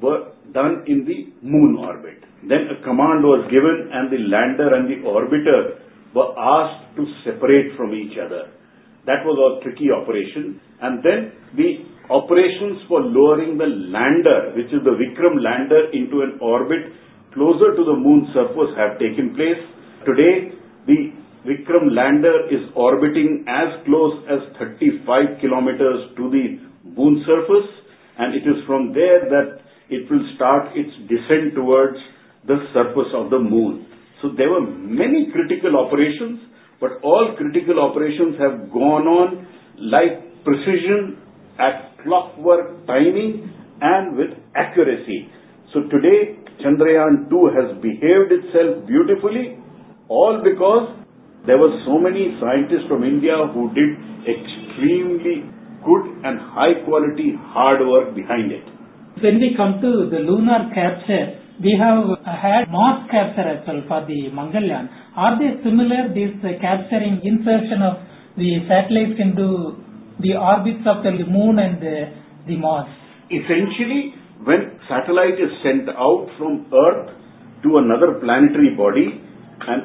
were 0.00 0.32
done 0.52 0.84
in 0.88 1.04
the 1.04 1.32
moon 1.44 1.76
orbit. 1.78 2.24
Then 2.48 2.72
a 2.72 2.82
command 2.82 3.22
was 3.22 3.46
given 3.52 3.92
and 3.92 4.10
the 4.10 4.18
lander 4.32 4.74
and 4.74 4.88
the 4.88 5.04
orbiter 5.06 5.78
were 6.16 6.32
asked 6.34 6.96
to 6.96 7.06
separate 7.24 7.76
from 7.76 7.94
each 7.94 8.16
other. 8.18 8.50
That 9.06 9.22
was 9.24 9.36
a 9.36 9.62
tricky 9.62 9.92
operation. 9.92 10.60
And 10.80 11.04
then 11.04 11.32
the 11.54 11.84
operations 12.10 12.82
for 12.88 13.00
lowering 13.00 13.58
the 13.58 13.68
lander, 13.68 14.56
which 14.56 14.72
is 14.72 14.82
the 14.82 14.96
Vikram 14.96 15.38
lander, 15.38 15.90
into 15.92 16.22
an 16.22 16.38
orbit 16.40 16.92
closer 17.34 17.74
to 17.76 17.82
the 17.84 17.96
moon 17.96 18.28
surface 18.32 18.72
have 18.76 18.98
taken 18.98 19.34
place. 19.34 19.60
Today, 20.04 20.52
the 20.86 21.21
Vikram 21.42 21.90
lander 21.90 22.46
is 22.54 22.70
orbiting 22.76 23.44
as 23.48 23.82
close 23.84 24.22
as 24.30 24.38
35 24.58 25.40
kilometers 25.40 26.14
to 26.16 26.30
the 26.30 26.62
moon 26.86 27.24
surface, 27.26 27.66
and 28.18 28.34
it 28.34 28.46
is 28.46 28.62
from 28.66 28.94
there 28.94 29.26
that 29.26 29.58
it 29.90 30.08
will 30.10 30.22
start 30.36 30.70
its 30.78 30.94
descent 31.10 31.54
towards 31.54 31.98
the 32.46 32.62
surface 32.72 33.10
of 33.14 33.30
the 33.30 33.38
moon. 33.38 33.86
So 34.22 34.30
there 34.38 34.50
were 34.50 34.62
many 34.62 35.34
critical 35.34 35.74
operations, 35.76 36.46
but 36.80 37.02
all 37.02 37.34
critical 37.36 37.80
operations 37.82 38.38
have 38.38 38.70
gone 38.70 39.10
on 39.10 39.46
like 39.82 40.44
precision 40.44 41.18
at 41.58 41.98
clockwork 42.04 42.86
timing 42.86 43.50
and 43.80 44.16
with 44.16 44.30
accuracy. 44.54 45.26
So 45.74 45.90
today, 45.90 46.38
Chandrayaan 46.62 47.26
2 47.28 47.50
has 47.50 47.82
behaved 47.82 48.30
itself 48.30 48.86
beautifully, 48.86 49.58
all 50.06 50.38
because 50.44 51.01
there 51.46 51.58
were 51.58 51.74
so 51.84 51.98
many 51.98 52.38
scientists 52.38 52.86
from 52.88 53.02
India 53.02 53.34
who 53.52 53.68
did 53.74 53.90
extremely 54.22 55.42
good 55.82 56.04
and 56.22 56.38
high 56.38 56.86
quality 56.86 57.34
hard 57.50 57.82
work 57.86 58.14
behind 58.14 58.52
it. 58.52 58.62
When 59.20 59.40
we 59.42 59.54
come 59.56 59.80
to 59.82 60.08
the 60.10 60.22
lunar 60.22 60.70
capture, 60.72 61.42
we 61.60 61.74
have 61.78 62.06
had 62.24 62.70
Mars 62.70 63.10
capture 63.10 63.46
as 63.46 63.66
well 63.66 63.82
for 63.88 64.06
the 64.06 64.30
Mangalyaan. 64.30 64.88
Are 65.16 65.38
they 65.38 65.58
similar, 65.62 66.08
this 66.14 66.32
capturing 66.60 67.20
insertion 67.22 67.82
of 67.82 67.98
the 68.38 68.62
satellites 68.70 69.18
into 69.18 69.76
the 70.20 70.38
orbits 70.38 70.86
of 70.86 71.02
the 71.02 71.26
moon 71.26 71.58
and 71.58 71.82
the, 71.82 72.06
the 72.46 72.56
Mars? 72.56 72.88
Essentially, 73.30 74.14
when 74.44 74.78
satellite 74.88 75.38
is 75.42 75.50
sent 75.62 75.90
out 75.90 76.30
from 76.38 76.66
Earth 76.70 77.10
to 77.62 77.78
another 77.78 78.18
planetary 78.22 78.74
body, 78.74 79.20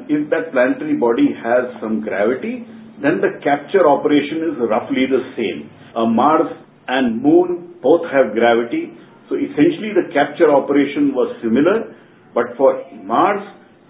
if 0.10 0.29
that 0.29 0.51
planetary 0.51 0.96
body 0.96 1.34
has 1.34 1.81
some 1.81 2.01
gravity, 2.01 2.65
then 3.01 3.22
the 3.22 3.38
capture 3.43 3.88
operation 3.88 4.50
is 4.50 4.55
roughly 4.69 5.05
the 5.05 5.22
same. 5.38 5.69
Uh, 5.96 6.05
Mars 6.05 6.50
and 6.88 7.22
Moon 7.22 7.75
both 7.81 8.01
have 8.10 8.34
gravity, 8.34 8.93
so 9.29 9.36
essentially 9.36 9.93
the 9.93 10.10
capture 10.13 10.50
operation 10.50 11.13
was 11.13 11.36
similar, 11.41 11.93
but 12.34 12.57
for 12.57 12.81
Mars, 13.03 13.43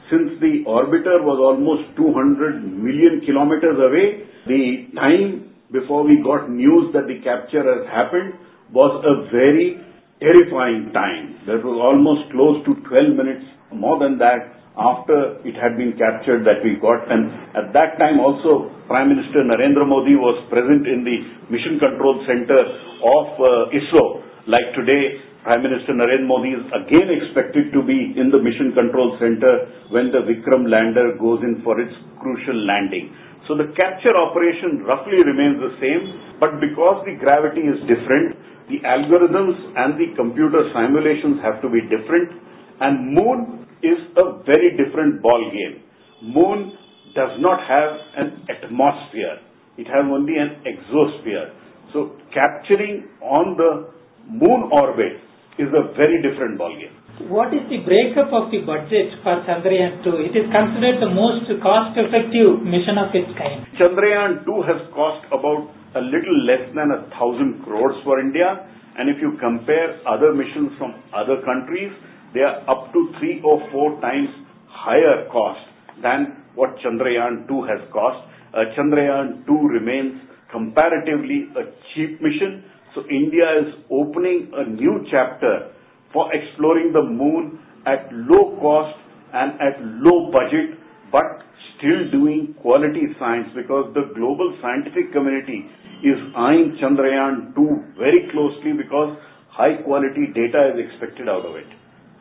since 0.10 0.39
the 0.39 0.63
orbiter 0.67 1.24
was 1.24 1.39
almost 1.39 1.96
200 1.96 2.63
million 2.63 3.22
kilometers 3.25 3.75
away, 3.75 4.24
the 4.48 4.88
time 4.96 5.56
before 5.72 6.03
we 6.03 6.24
got 6.24 6.50
news 6.50 6.91
that 6.94 7.08
the 7.08 7.20
capture 7.24 7.63
has 7.63 7.84
happened 7.91 8.34
was 8.72 8.91
a 9.03 9.27
very 9.32 9.84
terrifying 10.19 10.89
time. 10.93 11.41
That 11.45 11.62
was 11.62 11.77
almost 11.77 12.29
close 12.33 12.62
to 12.65 12.71
12 12.89 13.17
minutes, 13.17 13.45
more 13.74 13.97
than 14.01 14.17
that, 14.17 14.57
after 14.77 15.41
it 15.41 15.57
had 15.57 15.74
been 15.77 15.97
captured 15.97 16.45
that 16.45 16.62
we 16.62 16.77
got. 16.77 17.09
And 17.09 17.33
at 17.57 17.74
that 17.74 17.97
time 17.97 18.21
also, 18.21 18.69
Prime 18.86 19.09
Minister 19.09 19.41
Narendra 19.41 19.86
Modi 19.86 20.13
was 20.13 20.38
present 20.53 20.86
in 20.86 21.01
the 21.01 21.17
Mission 21.50 21.81
Control 21.81 22.21
Center 22.29 22.62
of 23.01 23.25
uh, 23.41 23.74
ISRO. 23.74 24.05
Like 24.45 24.69
today, 24.77 25.17
Prime 25.41 25.65
Minister 25.65 25.97
Narendra 25.97 26.29
Modi 26.29 26.53
is 26.53 26.65
again 26.77 27.09
expected 27.09 27.74
to 27.74 27.81
be 27.81 28.13
in 28.15 28.29
the 28.29 28.38
Mission 28.38 28.74
Control 28.77 29.17
Center 29.17 29.89
when 29.89 30.13
the 30.13 30.21
Vikram 30.25 30.69
lander 30.69 31.17
goes 31.17 31.41
in 31.41 31.62
for 31.65 31.81
its 31.81 31.93
crucial 32.21 32.57
landing. 32.67 33.09
So 33.50 33.55
the 33.55 33.71
capture 33.79 34.12
operation 34.12 34.83
roughly 34.83 35.24
remains 35.24 35.57
the 35.63 35.74
same, 35.79 36.03
but 36.38 36.59
because 36.59 37.01
the 37.07 37.15
gravity 37.15 37.63
is 37.63 37.79
different, 37.88 38.36
the 38.67 38.83
algorithms 38.83 39.55
and 39.75 39.95
the 39.95 40.12
computer 40.15 40.67
simulations 40.75 41.39
have 41.43 41.62
to 41.62 41.69
be 41.69 41.81
different, 41.88 42.36
and 42.81 43.15
Moon 43.15 43.65
is 43.81 44.00
a 44.17 44.43
very 44.43 44.75
different 44.75 45.21
ball 45.21 45.39
game. 45.51 45.83
Moon 46.21 46.74
does 47.15 47.33
not 47.39 47.59
have 47.63 47.91
an 48.17 48.45
atmosphere. 48.50 49.39
It 49.77 49.88
has 49.88 50.05
only 50.05 50.38
an 50.38 50.62
exosphere. 50.65 51.53
So 51.93 52.17
capturing 52.33 53.07
on 53.21 53.55
the 53.55 53.93
moon 54.27 54.69
orbit 54.74 55.21
is 55.57 55.69
a 55.74 55.93
very 55.95 56.21
different 56.21 56.59
ballgame. 56.59 56.93
What 57.29 57.50
is 57.50 57.65
the 57.69 57.81
breakup 57.81 58.29
of 58.29 58.51
the 58.53 58.62
budget 58.62 59.17
for 59.25 59.41
Chandrayaan 59.45 60.03
2? 60.05 60.29
It 60.29 60.38
is 60.38 60.45
considered 60.53 61.01
the 61.01 61.09
most 61.09 61.50
cost-effective 61.63 62.62
mission 62.62 63.01
of 63.01 63.09
its 63.15 63.31
kind. 63.33 63.65
Chandrayaan 63.74 64.45
2 64.45 64.69
has 64.69 64.86
cost 64.93 65.25
about 65.33 65.74
a 65.96 66.01
little 66.01 66.38
less 66.46 66.65
than 66.75 66.91
a 66.91 67.10
thousand 67.15 67.63
crores 67.63 67.96
for 68.03 68.20
India. 68.20 68.67
And 68.98 69.10
if 69.10 69.17
you 69.22 69.38
compare 69.39 70.00
other 70.08 70.34
missions 70.34 70.72
from 70.77 70.96
other 71.13 71.39
countries, 71.46 71.91
they 72.34 72.41
are 72.41 72.60
up 72.70 72.91
to 72.94 73.00
three 73.20 73.41
or 73.46 73.62
four 73.72 74.00
times 74.01 74.29
higher 74.67 75.27
cost 75.32 75.62
than 76.01 76.44
what 76.56 76.75
Chandrayaan 76.84 77.48
2 77.48 77.63
has 77.70 77.82
cost. 77.94 78.27
Uh, 78.53 78.74
Chandrayaan 78.75 79.46
2 79.46 79.53
remains 79.53 80.22
comparatively 80.51 81.48
a 81.56 81.63
cheap 81.94 82.20
mission 82.22 82.63
so 82.98 83.03
India 83.12 83.46
is 83.62 83.77
opening 83.91 84.50
a 84.58 84.65
new 84.67 85.06
chapter 85.12 85.70
for 86.12 86.34
exploring 86.34 86.94
the 86.94 87.03
moon 87.03 87.60
at 87.86 88.10
low 88.12 88.58
cost 88.58 88.98
and 89.34 89.53
at 89.62 89.77
low 90.01 90.32
budget, 90.32 90.79
but 91.12 91.46
still 91.77 92.12
doing 92.12 92.53
quality 92.62 93.05
science 93.19 93.50
because 93.55 93.93
the 93.93 94.12
global 94.13 94.53
scientific 94.62 95.13
community 95.13 95.65
is 96.03 96.19
eyeing 96.36 96.77
Chandrayaan 96.81 97.55
2 97.55 97.98
very 97.98 98.29
closely 98.34 98.74
because 98.74 99.17
high 99.50 99.81
quality 99.81 100.29
data 100.34 100.74
is 100.74 100.77
expected 100.86 101.29
out 101.29 101.46
of 101.46 101.55
it. 101.55 101.69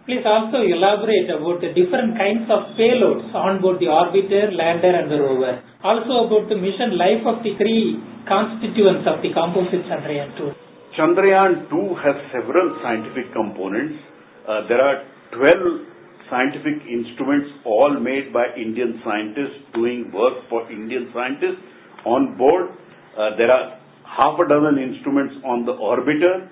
Please 0.06 0.22
also 0.24 0.62
elaborate 0.62 1.28
about 1.34 1.58
the 1.60 1.74
different 1.74 2.14
kinds 2.14 2.46
of 2.46 2.78
payloads 2.78 3.34
on 3.34 3.60
board 3.60 3.82
the 3.82 3.90
orbiter, 3.90 4.54
lander 4.54 4.94
and 4.94 5.10
the 5.10 5.18
rover. 5.18 5.58
Also 5.82 6.30
about 6.30 6.48
the 6.48 6.54
mission 6.54 6.96
life 6.96 7.26
of 7.26 7.42
the 7.42 7.58
three 7.58 7.98
constituents 8.22 9.02
of 9.02 9.18
the 9.20 9.34
composite 9.34 9.82
Chandrayaan 9.90 10.30
2. 10.38 10.54
Chandrayaan 10.94 11.68
2 11.68 11.94
has 12.06 12.16
several 12.30 12.78
scientific 12.82 13.34
components. 13.34 13.98
Uh, 14.46 14.62
there 14.70 14.80
are 14.80 15.02
12 15.34 15.95
scientific 16.30 16.82
instruments, 16.88 17.50
all 17.64 17.98
made 18.00 18.32
by 18.32 18.46
Indian 18.56 19.00
scientists 19.04 19.62
doing 19.74 20.10
work 20.12 20.46
for 20.48 20.70
Indian 20.70 21.10
scientists 21.12 21.62
on 22.04 22.36
board. 22.36 22.70
Uh, 23.16 23.36
there 23.36 23.50
are 23.50 23.78
half 24.04 24.38
a 24.38 24.46
dozen 24.48 24.78
instruments 24.78 25.34
on 25.44 25.66
the 25.66 25.72
orbiter. 25.72 26.48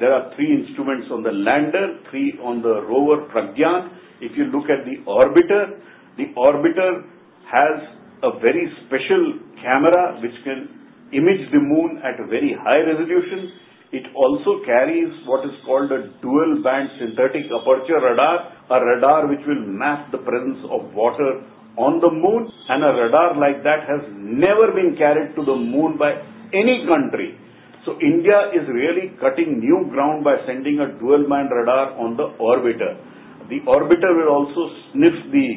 There 0.00 0.12
are 0.12 0.34
three 0.34 0.50
instruments 0.50 1.08
on 1.12 1.22
the 1.22 1.30
lander, 1.30 2.00
three 2.10 2.34
on 2.42 2.62
the 2.62 2.82
rover 2.88 3.28
Pragyan. 3.30 3.94
If 4.20 4.36
you 4.36 4.50
look 4.50 4.66
at 4.66 4.84
the 4.84 4.98
orbiter, 5.06 5.78
the 6.16 6.34
orbiter 6.34 7.06
has 7.46 7.76
a 8.22 8.38
very 8.40 8.66
special 8.86 9.38
camera 9.62 10.18
which 10.22 10.34
can 10.42 10.68
image 11.12 11.46
the 11.52 11.60
moon 11.60 12.02
at 12.02 12.18
a 12.18 12.26
very 12.26 12.56
high 12.58 12.82
resolution. 12.82 13.52
It 13.94 14.10
also 14.18 14.58
carries 14.66 15.14
what 15.22 15.46
is 15.46 15.54
called 15.62 15.92
a 15.94 16.10
dual 16.18 16.66
band 16.66 16.90
synthetic 16.98 17.46
aperture 17.46 18.02
radar, 18.02 18.50
a 18.66 18.78
radar 18.82 19.30
which 19.30 19.46
will 19.46 19.62
map 19.70 20.10
the 20.10 20.18
presence 20.18 20.58
of 20.66 20.90
water 20.98 21.46
on 21.78 22.02
the 22.02 22.10
moon, 22.10 22.50
and 22.70 22.82
a 22.82 22.90
radar 22.90 23.38
like 23.38 23.62
that 23.62 23.86
has 23.86 24.02
never 24.18 24.74
been 24.74 24.98
carried 24.98 25.38
to 25.38 25.46
the 25.46 25.54
moon 25.54 25.94
by 25.94 26.10
any 26.50 26.82
country. 26.90 27.38
So 27.86 27.94
India 28.02 28.50
is 28.50 28.66
really 28.66 29.14
cutting 29.22 29.62
new 29.62 29.86
ground 29.94 30.24
by 30.24 30.42
sending 30.42 30.82
a 30.82 30.90
dual 30.98 31.30
band 31.30 31.54
radar 31.54 31.94
on 31.94 32.16
the 32.18 32.34
orbiter. 32.42 32.98
The 33.46 33.62
orbiter 33.62 34.10
will 34.10 34.30
also 34.32 34.74
sniff 34.90 35.14
the 35.30 35.48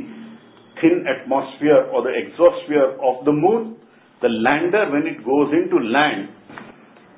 thin 0.77 1.09
atmosphere 1.09 1.89
or 1.89 2.05
the 2.05 2.13
exosphere 2.13 3.01
of 3.01 3.25
the 3.25 3.33
moon. 3.33 3.77
The 4.21 4.29
lander, 4.29 4.91
when 4.93 5.09
it 5.09 5.25
goes 5.25 5.49
into 5.57 5.81
land, 5.81 6.29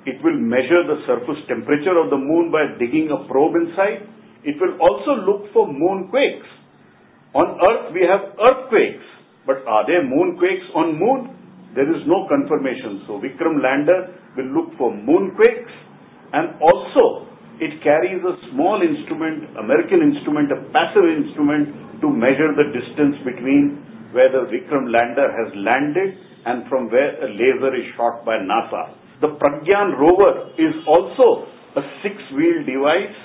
it 0.09 0.17
will 0.25 0.37
measure 0.37 0.81
the 0.89 1.05
surface 1.05 1.41
temperature 1.45 1.97
of 2.01 2.09
the 2.09 2.17
moon 2.17 2.49
by 2.49 2.65
digging 2.81 3.13
a 3.13 3.19
probe 3.29 3.55
inside. 3.61 4.09
it 4.49 4.55
will 4.59 4.75
also 4.79 5.19
look 5.27 5.51
for 5.51 5.67
moonquakes. 5.67 6.47
On 7.35 7.47
Earth, 7.59 7.93
we 7.93 8.01
have 8.07 8.33
earthquakes, 8.39 9.05
but 9.45 9.61
are 9.67 9.85
there 9.85 10.01
moonquakes 10.01 10.65
on 10.73 10.97
Moon? 10.97 11.35
There 11.75 11.85
is 11.85 12.01
no 12.07 12.25
confirmation. 12.25 13.03
So 13.05 13.21
Vikram 13.21 13.61
lander 13.61 14.15
will 14.33 14.49
look 14.55 14.73
for 14.79 14.89
moonquakes 14.89 15.75
and 16.33 16.57
also 16.61 17.29
it 17.59 17.83
carries 17.83 18.23
a 18.23 18.33
small 18.49 18.81
instrument, 18.81 19.53
American 19.59 20.01
instrument, 20.01 20.49
a 20.49 20.63
passive 20.71 21.05
instrument 21.05 22.01
to 22.01 22.07
measure 22.09 22.55
the 22.55 22.71
distance 22.71 23.19
between 23.27 23.83
where 24.15 24.31
the 24.31 24.49
Vikram 24.49 24.89
lander 24.89 25.29
has 25.29 25.53
landed 25.53 26.17
and 26.47 26.65
from 26.71 26.89
where 26.89 27.19
a 27.21 27.29
laser 27.29 27.75
is 27.75 27.85
shot 27.99 28.25
by 28.25 28.39
NASA. 28.41 28.95
The 29.21 29.35
Pragyan 29.35 29.99
rover 29.99 30.55
is 30.55 30.75
also 30.87 31.47
a 31.75 31.81
six-wheel 32.03 32.63
device 32.63 33.17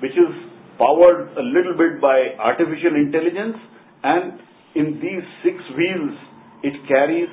which 0.00 0.14
is 0.14 0.32
powered 0.78 1.36
a 1.36 1.42
little 1.42 1.74
bit 1.76 2.00
by 2.00 2.38
artificial 2.38 2.94
intelligence 2.94 3.58
and 4.02 4.40
in 4.74 5.02
these 5.02 5.26
six 5.42 5.58
wheels 5.76 6.16
it 6.62 6.74
carries 6.86 7.28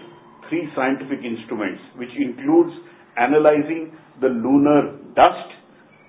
three 0.50 0.67
scientific 0.75 1.21
instruments 1.24 1.81
which 1.95 2.12
includes 2.17 2.74
analyzing 3.17 3.93
the 4.21 4.27
lunar 4.27 4.97
dust. 5.13 5.53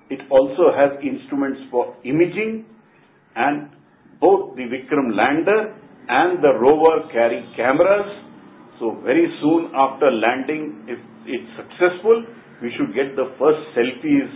It 0.09 0.19
also 0.31 0.73
has 0.73 0.97
instruments 1.05 1.61
for 1.69 1.95
imaging 2.03 2.65
and 3.35 3.69
both 4.19 4.55
the 4.55 4.65
Vikram 4.65 5.15
lander 5.15 5.77
and 6.09 6.43
the 6.43 6.57
rover 6.59 7.07
carry 7.13 7.45
cameras. 7.55 8.25
So 8.79 8.97
very 9.03 9.27
soon 9.41 9.71
after 9.75 10.09
landing, 10.09 10.85
if 10.87 10.97
it's 11.29 11.51
successful, 11.53 12.25
we 12.61 12.73
should 12.75 12.91
get 12.97 13.13
the 13.15 13.31
first 13.37 13.61
selfies, 13.77 14.29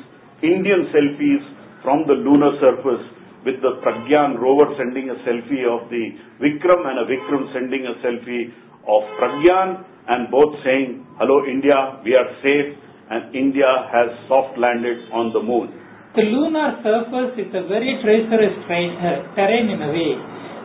Indian 0.45 0.87
selfies 0.93 1.43
from 1.81 2.05
the 2.05 2.15
lunar 2.15 2.53
surface 2.61 3.03
with 3.43 3.59
the 3.59 3.79
Pragyan 3.83 4.39
rover 4.39 4.71
sending 4.79 5.11
a 5.11 5.17
selfie 5.27 5.67
of 5.67 5.89
the 5.91 6.03
Vikram 6.39 6.87
and 6.87 7.03
a 7.03 7.05
Vikram 7.09 7.51
sending 7.51 7.83
a 7.83 7.95
selfie 7.99 8.53
of 8.87 9.01
Pragyan 9.19 9.83
and 10.07 10.31
both 10.31 10.55
saying, 10.63 11.03
hello 11.19 11.43
India, 11.47 11.99
we 12.03 12.15
are 12.15 12.29
safe 12.39 12.75
and 13.11 13.35
India 13.35 13.67
has 13.91 14.15
soft 14.27 14.55
landed 14.57 15.11
on 15.11 15.31
the 15.35 15.43
moon. 15.43 15.71
The 16.15 16.23
lunar 16.29 16.79
surface 16.85 17.35
is 17.41 17.51
a 17.51 17.67
very 17.67 17.99
treacherous 17.99 18.53
terrain, 18.69 18.95
uh, 19.01 19.33
terrain 19.35 19.67
in 19.73 19.81
a 19.81 19.89
way. 19.91 20.13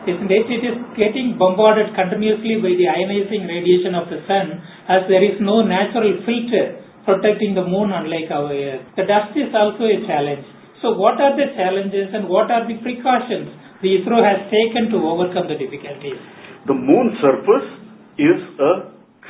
Isn't 0.07 0.31
it? 0.31 0.47
It 0.47 0.63
is 0.63 0.77
getting 0.95 1.35
bombarded 1.35 1.91
continuously 1.91 2.63
by 2.63 2.71
the 2.71 2.87
ionizing 2.87 3.43
radiation 3.49 3.93
of 3.93 4.07
the 4.07 4.23
sun 4.23 4.63
as 4.89 5.05
there 5.05 5.21
is 5.21 5.37
no 5.39 5.61
natural 5.61 6.17
filter 6.25 6.81
protecting 7.05 7.53
the 7.53 7.63
moon 7.63 7.93
unlike 7.93 8.29
our 8.33 8.49
Earth. 8.49 8.85
The 8.97 9.05
dust 9.05 9.37
is 9.37 9.53
also 9.53 9.85
a 9.85 10.01
challenge. 10.09 10.45
So 10.81 10.97
what 10.97 11.21
are 11.21 11.37
the 11.37 11.53
challenges 11.53 12.09
and 12.13 12.27
what 12.27 12.49
are 12.49 12.65
the 12.65 12.77
precautions 12.81 13.53
the 13.81 14.01
ISRO 14.01 14.19
has 14.19 14.49
taken 14.51 14.91
to 14.91 14.97
overcome 14.97 15.47
the 15.47 15.55
difficulties? 15.55 16.19
The 16.67 16.75
moon 16.75 17.15
surface 17.21 17.67
is 18.19 18.39
a 18.59 18.71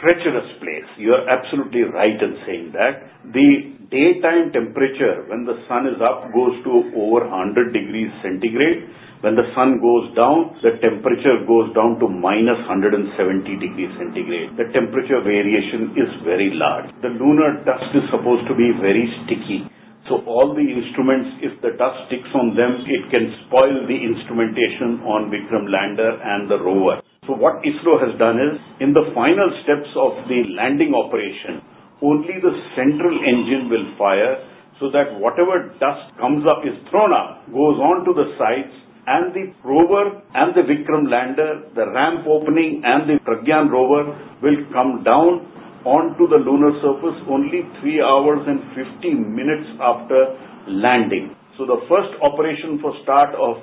treacherous 0.02 0.50
place. 0.64 0.90
You 0.98 1.14
are 1.14 1.26
absolutely 1.28 1.84
right 1.86 2.18
in 2.18 2.34
saying 2.48 2.74
that. 2.74 3.04
The 3.36 3.76
daytime 3.92 4.54
temperature 4.54 5.26
when 5.28 5.46
the 5.46 5.60
sun 5.68 5.90
is 5.90 6.00
up 6.00 6.30
goes 6.34 6.56
to 6.66 6.72
over 6.96 7.26
100 7.28 7.74
degrees 7.74 8.10
centigrade. 8.22 8.90
When 9.20 9.36
the 9.36 9.52
sun 9.52 9.84
goes 9.84 10.16
down, 10.16 10.56
the 10.64 10.80
temperature 10.80 11.44
goes 11.44 11.76
down 11.76 12.00
to 12.00 12.08
minus 12.08 12.56
170 12.72 13.12
degrees 13.60 13.92
centigrade. 14.00 14.56
The 14.56 14.72
temperature 14.72 15.20
variation 15.20 15.92
is 16.00 16.08
very 16.24 16.56
large. 16.56 16.88
The 17.04 17.12
lunar 17.20 17.60
dust 17.68 17.92
is 18.00 18.08
supposed 18.16 18.48
to 18.48 18.56
be 18.56 18.72
very 18.80 19.04
sticky. 19.28 19.68
So 20.08 20.24
all 20.24 20.56
the 20.56 20.64
instruments, 20.64 21.36
if 21.44 21.52
the 21.60 21.76
dust 21.76 22.08
sticks 22.08 22.32
on 22.32 22.56
them, 22.56 22.88
it 22.88 23.12
can 23.12 23.28
spoil 23.44 23.84
the 23.92 24.00
instrumentation 24.00 25.04
on 25.04 25.28
Vikram 25.28 25.68
lander 25.68 26.16
and 26.16 26.48
the 26.48 26.56
rover. 26.56 27.04
So 27.28 27.36
what 27.36 27.60
ISRO 27.60 28.00
has 28.00 28.16
done 28.16 28.40
is, 28.40 28.56
in 28.80 28.96
the 28.96 29.12
final 29.12 29.52
steps 29.68 29.92
of 30.00 30.16
the 30.32 30.48
landing 30.56 30.96
operation, 30.96 31.60
only 32.00 32.40
the 32.40 32.56
central 32.72 33.20
engine 33.20 33.68
will 33.68 33.84
fire 34.00 34.40
so 34.80 34.88
that 34.96 35.12
whatever 35.20 35.76
dust 35.76 36.08
comes 36.16 36.48
up 36.48 36.64
is 36.64 36.80
thrown 36.88 37.12
up, 37.12 37.44
goes 37.52 37.76
on 37.84 38.08
to 38.08 38.16
the 38.16 38.32
sides, 38.40 38.72
and 39.10 39.34
the 39.34 39.46
rover 39.66 40.22
and 40.38 40.54
the 40.54 40.62
Vikram 40.70 41.10
lander, 41.10 41.66
the 41.74 41.86
ramp 41.98 42.28
opening 42.30 42.82
and 42.86 43.10
the 43.10 43.18
Pragyan 43.26 43.72
rover 43.74 44.14
will 44.44 44.60
come 44.72 45.04
down 45.04 45.50
onto 45.86 46.28
the 46.28 46.38
lunar 46.38 46.74
surface 46.84 47.18
only 47.26 47.66
3 47.82 48.02
hours 48.06 48.46
and 48.46 48.62
50 48.78 49.14
minutes 49.34 49.70
after 49.82 50.20
landing. 50.68 51.34
So 51.58 51.66
the 51.66 51.82
first 51.90 52.14
operation 52.22 52.78
for 52.82 52.94
start 53.02 53.34
of 53.34 53.58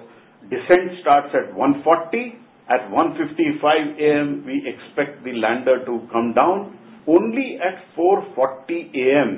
descent 0.50 0.98
starts 1.02 1.30
at 1.32 1.54
1:40. 1.54 2.42
At 2.68 2.90
1.55 2.90 4.00
am, 4.02 4.42
we 4.44 4.56
expect 4.66 5.22
the 5.22 5.35
lander 5.38 5.85
to 5.87 6.00
come 6.11 6.35
down. 6.35 6.74
Only 7.06 7.61
at 7.62 7.76
4.40 7.94 8.80
am 9.14 9.28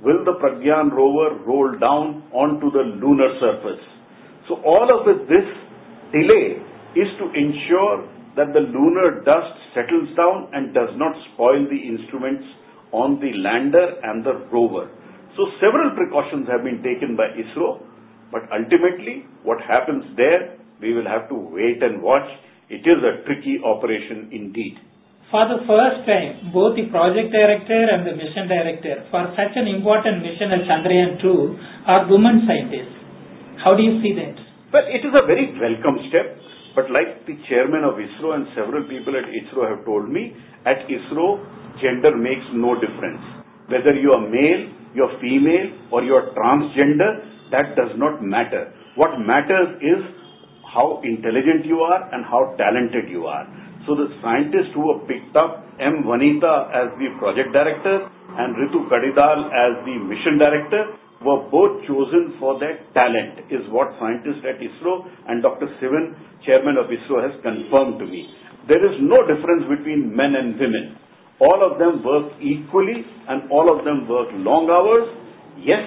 will 0.00 0.24
the 0.24 0.34
Pragyan 0.42 0.92
rover 0.94 1.42
roll 1.44 1.72
down 1.86 2.22
onto 2.32 2.70
the 2.70 2.84
lunar 3.02 3.30
surface. 3.40 3.97
So 4.48 4.56
all 4.64 4.88
of 4.88 5.04
this 5.28 5.48
delay 6.10 6.56
is 6.96 7.08
to 7.20 7.26
ensure 7.36 8.08
that 8.36 8.56
the 8.56 8.64
lunar 8.64 9.20
dust 9.22 9.54
settles 9.76 10.08
down 10.16 10.48
and 10.56 10.72
does 10.72 10.90
not 10.96 11.12
spoil 11.32 11.68
the 11.68 11.76
instruments 11.76 12.48
on 12.92 13.20
the 13.20 13.36
lander 13.36 14.00
and 14.02 14.24
the 14.24 14.48
rover. 14.48 14.88
So 15.36 15.46
several 15.60 15.92
precautions 15.94 16.48
have 16.48 16.64
been 16.64 16.82
taken 16.82 17.14
by 17.14 17.30
ISRO, 17.36 17.84
but 18.32 18.48
ultimately 18.48 19.28
what 19.44 19.60
happens 19.60 20.02
there, 20.16 20.56
we 20.80 20.94
will 20.94 21.06
have 21.06 21.28
to 21.28 21.36
wait 21.36 21.82
and 21.82 22.00
watch. 22.02 22.26
It 22.70 22.82
is 22.88 23.00
a 23.04 23.24
tricky 23.28 23.60
operation 23.64 24.32
indeed. 24.32 24.80
For 25.30 25.44
the 25.44 25.60
first 25.68 26.08
time, 26.08 26.56
both 26.56 26.72
the 26.72 26.88
project 26.88 27.36
director 27.36 27.84
and 27.84 28.06
the 28.06 28.16
mission 28.16 28.48
director 28.48 29.04
for 29.12 29.28
such 29.36 29.52
an 29.60 29.68
important 29.68 30.24
mission 30.24 30.48
as 30.56 30.64
Chandrayaan 30.64 31.20
2 31.20 31.84
are 31.84 32.08
women 32.08 32.48
scientists. 32.48 32.97
How 33.64 33.74
do 33.74 33.82
you 33.82 34.00
see 34.02 34.14
that? 34.14 34.36
Well, 34.72 34.86
it 34.86 35.02
is 35.02 35.12
a 35.12 35.26
very 35.26 35.50
welcome 35.58 35.98
step 36.08 36.38
but 36.78 36.94
like 36.94 37.26
the 37.26 37.34
chairman 37.50 37.82
of 37.82 37.98
ISRO 37.98 38.38
and 38.38 38.46
several 38.54 38.86
people 38.86 39.10
at 39.18 39.26
ISRO 39.26 39.66
have 39.66 39.84
told 39.84 40.06
me, 40.08 40.30
at 40.62 40.86
ISRO, 40.86 41.42
gender 41.82 42.14
makes 42.14 42.46
no 42.54 42.78
difference. 42.78 43.18
Whether 43.66 43.98
you 43.98 44.14
are 44.14 44.22
male, 44.22 44.62
you 44.94 45.02
are 45.02 45.14
female, 45.18 45.74
or 45.90 46.04
you 46.06 46.14
are 46.14 46.30
transgender, 46.38 47.50
that 47.50 47.74
does 47.74 47.90
not 47.98 48.22
matter. 48.22 48.70
What 48.94 49.18
matters 49.18 49.74
is 49.82 50.06
how 50.70 51.02
intelligent 51.02 51.66
you 51.66 51.80
are 51.80 52.14
and 52.14 52.22
how 52.24 52.54
talented 52.54 53.10
you 53.10 53.26
are. 53.26 53.42
So 53.90 53.98
the 53.98 54.14
scientists 54.22 54.70
who 54.70 54.86
have 54.94 55.08
picked 55.10 55.34
up, 55.34 55.66
M. 55.82 56.06
Vanita 56.06 56.70
as 56.70 56.94
the 56.94 57.10
project 57.18 57.50
director 57.50 58.06
and 58.38 58.54
Ritu 58.54 58.86
Karidhal 58.86 59.50
as 59.50 59.82
the 59.82 59.98
mission 59.98 60.38
director, 60.38 60.94
were 61.24 61.50
both 61.50 61.82
chosen 61.86 62.38
for 62.38 62.58
their 62.58 62.78
talent, 62.94 63.50
is 63.50 63.66
what 63.74 63.90
scientists 63.98 64.46
at 64.46 64.62
ISRO 64.62 65.02
and 65.26 65.42
Dr. 65.42 65.66
Sivan, 65.82 66.14
chairman 66.46 66.78
of 66.78 66.86
ISRO, 66.86 67.18
has 67.18 67.34
confirmed 67.42 67.98
to 67.98 68.06
me. 68.06 68.26
There 68.68 68.84
is 68.84 69.00
no 69.02 69.26
difference 69.26 69.66
between 69.66 70.14
men 70.14 70.36
and 70.38 70.54
women. 70.60 70.94
All 71.40 71.58
of 71.62 71.78
them 71.78 72.04
work 72.04 72.34
equally 72.38 73.02
and 73.28 73.50
all 73.50 73.66
of 73.66 73.84
them 73.84 74.06
work 74.06 74.28
long 74.44 74.70
hours. 74.70 75.08
Yes, 75.58 75.86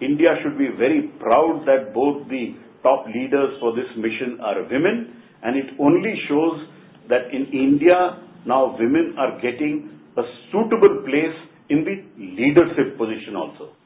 India 0.00 0.38
should 0.42 0.58
be 0.58 0.70
very 0.78 1.10
proud 1.18 1.66
that 1.66 1.94
both 1.94 2.28
the 2.28 2.54
top 2.82 3.06
leaders 3.06 3.58
for 3.58 3.74
this 3.74 3.90
mission 3.96 4.38
are 4.42 4.62
women 4.62 5.18
and 5.42 5.56
it 5.56 5.74
only 5.80 6.14
shows 6.28 6.66
that 7.08 7.30
in 7.32 7.46
India 7.50 8.22
now 8.46 8.76
women 8.78 9.14
are 9.18 9.40
getting 9.40 9.98
a 10.16 10.22
suitable 10.50 11.02
place 11.02 11.36
in 11.70 11.84
the 11.84 11.96
leadership 12.18 12.98
position 12.98 13.34
also. 13.34 13.77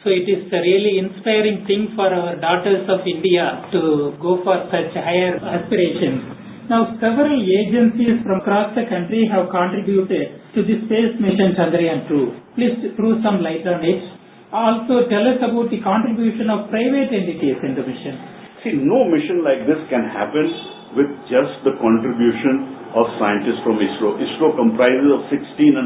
So 0.00 0.08
it 0.08 0.24
is 0.24 0.48
a 0.48 0.60
really 0.64 0.96
inspiring 0.96 1.68
thing 1.68 1.92
for 1.92 2.08
our 2.08 2.32
daughters 2.40 2.88
of 2.88 3.04
India 3.04 3.68
to 3.68 4.16
go 4.16 4.40
for 4.40 4.56
such 4.72 4.96
higher 4.96 5.36
aspirations. 5.36 6.24
Now 6.72 6.96
several 6.96 7.36
agencies 7.36 8.24
from 8.24 8.40
across 8.40 8.72
the 8.72 8.88
country 8.88 9.28
have 9.28 9.52
contributed 9.52 10.40
to 10.56 10.64
the 10.64 10.76
space 10.88 11.20
mission 11.20 11.52
Chandrayaan 11.52 12.08
2. 12.08 12.56
Please 12.56 12.80
throw 12.96 13.20
some 13.20 13.44
light 13.44 13.60
on 13.68 13.84
it. 13.84 14.00
Also 14.48 15.04
tell 15.12 15.20
us 15.28 15.36
about 15.44 15.68
the 15.68 15.84
contribution 15.84 16.48
of 16.48 16.72
private 16.72 17.12
entities 17.12 17.60
in 17.60 17.76
the 17.76 17.84
mission. 17.84 18.16
See, 18.64 18.80
no 18.80 19.04
mission 19.04 19.44
like 19.44 19.68
this 19.68 19.84
can 19.92 20.08
happen 20.08 20.48
with 20.96 21.12
just 21.28 21.60
the 21.68 21.76
contribution 21.76 22.88
of 22.96 23.04
scientists 23.20 23.60
from 23.68 23.76
ISRO. 23.76 24.16
ISRO 24.16 24.48
comprises 24.56 25.12
of 25.12 25.28
16,500 25.28 25.84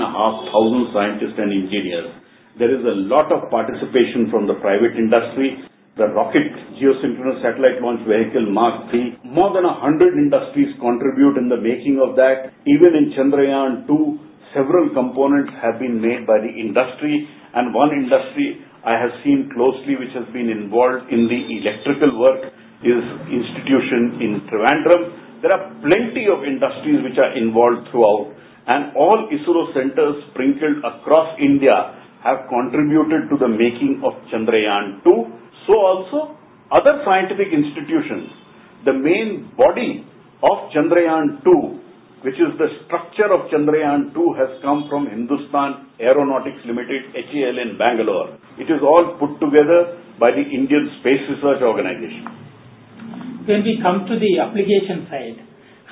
scientists 0.95 1.35
and 1.35 1.51
engineers. 1.51 2.24
There 2.55 2.71
is 2.71 2.87
a 2.87 2.97
lot 3.11 3.35
of 3.35 3.51
participation 3.51 4.31
from 4.31 4.47
the 4.47 4.55
private 4.63 4.95
industry. 4.95 5.59
The 5.99 6.07
rocket 6.15 6.55
geosynchronous 6.79 7.43
satellite 7.43 7.83
launch 7.83 8.07
vehicle 8.07 8.47
Mark 8.47 8.91
3, 8.95 9.27
more 9.27 9.51
than 9.51 9.67
100 9.67 10.15
industries 10.15 10.71
contribute 10.79 11.35
in 11.35 11.51
the 11.51 11.59
making 11.59 11.99
of 11.99 12.15
that. 12.15 12.55
Even 12.63 12.95
in 12.95 13.11
Chandrayaan 13.19 13.91
2, 13.91 14.55
several 14.55 14.87
components 14.95 15.51
have 15.59 15.83
been 15.83 15.99
made 15.99 16.31
by 16.31 16.39
the 16.39 16.51
industry 16.51 17.27
and 17.59 17.75
one 17.75 17.91
industry 17.91 18.63
I 18.87 19.03
have 19.03 19.19
seen 19.27 19.51
closely 19.51 19.99
which 19.99 20.15
has 20.15 20.31
been 20.31 20.47
involved 20.47 21.11
in 21.11 21.27
the 21.27 21.41
electrical 21.59 22.15
work 22.23 22.55
is 22.87 23.03
institution 23.35 24.23
in 24.23 24.47
Trivandrum. 24.47 25.43
There 25.43 25.51
are 25.51 25.75
plenty 25.83 26.31
of 26.31 26.47
industries 26.47 27.03
which 27.03 27.19
are 27.19 27.35
involved 27.35 27.91
throughout, 27.91 28.31
and 28.71 28.95
all 28.95 29.27
ISRO 29.33 29.75
centers 29.75 30.23
sprinkled 30.31 30.85
across 30.85 31.35
India 31.41 32.04
have 32.25 32.49
contributed 32.49 33.29
to 33.29 33.37
the 33.37 33.49
making 33.49 34.01
of 34.03 34.17
Chandrayaan-2. 34.33 35.07
So 35.69 35.73
also 35.77 36.19
other 36.73 37.05
scientific 37.05 37.53
institutions. 37.53 38.33
The 38.85 38.97
main 38.97 39.53
body 39.57 40.09
of 40.43 40.73
Chandrayaan-2 40.73 41.85
which 42.25 42.41
is 42.41 42.57
the 42.57 42.73
structure 42.89 43.29
of 43.29 43.53
Chandrayaan-2 43.53 44.17
has 44.41 44.57
come 44.65 44.89
from 44.89 45.05
Hindustan 45.05 45.93
Aeronautics 46.01 46.65
Limited, 46.65 47.13
HAL 47.13 47.57
in 47.61 47.77
Bangalore. 47.77 48.41
It 48.57 48.73
is 48.73 48.81
all 48.81 49.21
put 49.21 49.37
together 49.45 50.01
by 50.17 50.33
the 50.33 50.41
Indian 50.41 50.89
Space 51.05 51.21
Research 51.29 51.61
Organization. 51.61 52.25
When 53.45 53.61
we 53.61 53.77
come 53.77 54.09
to 54.09 54.17
the 54.17 54.41
application 54.41 55.05
side, 55.13 55.37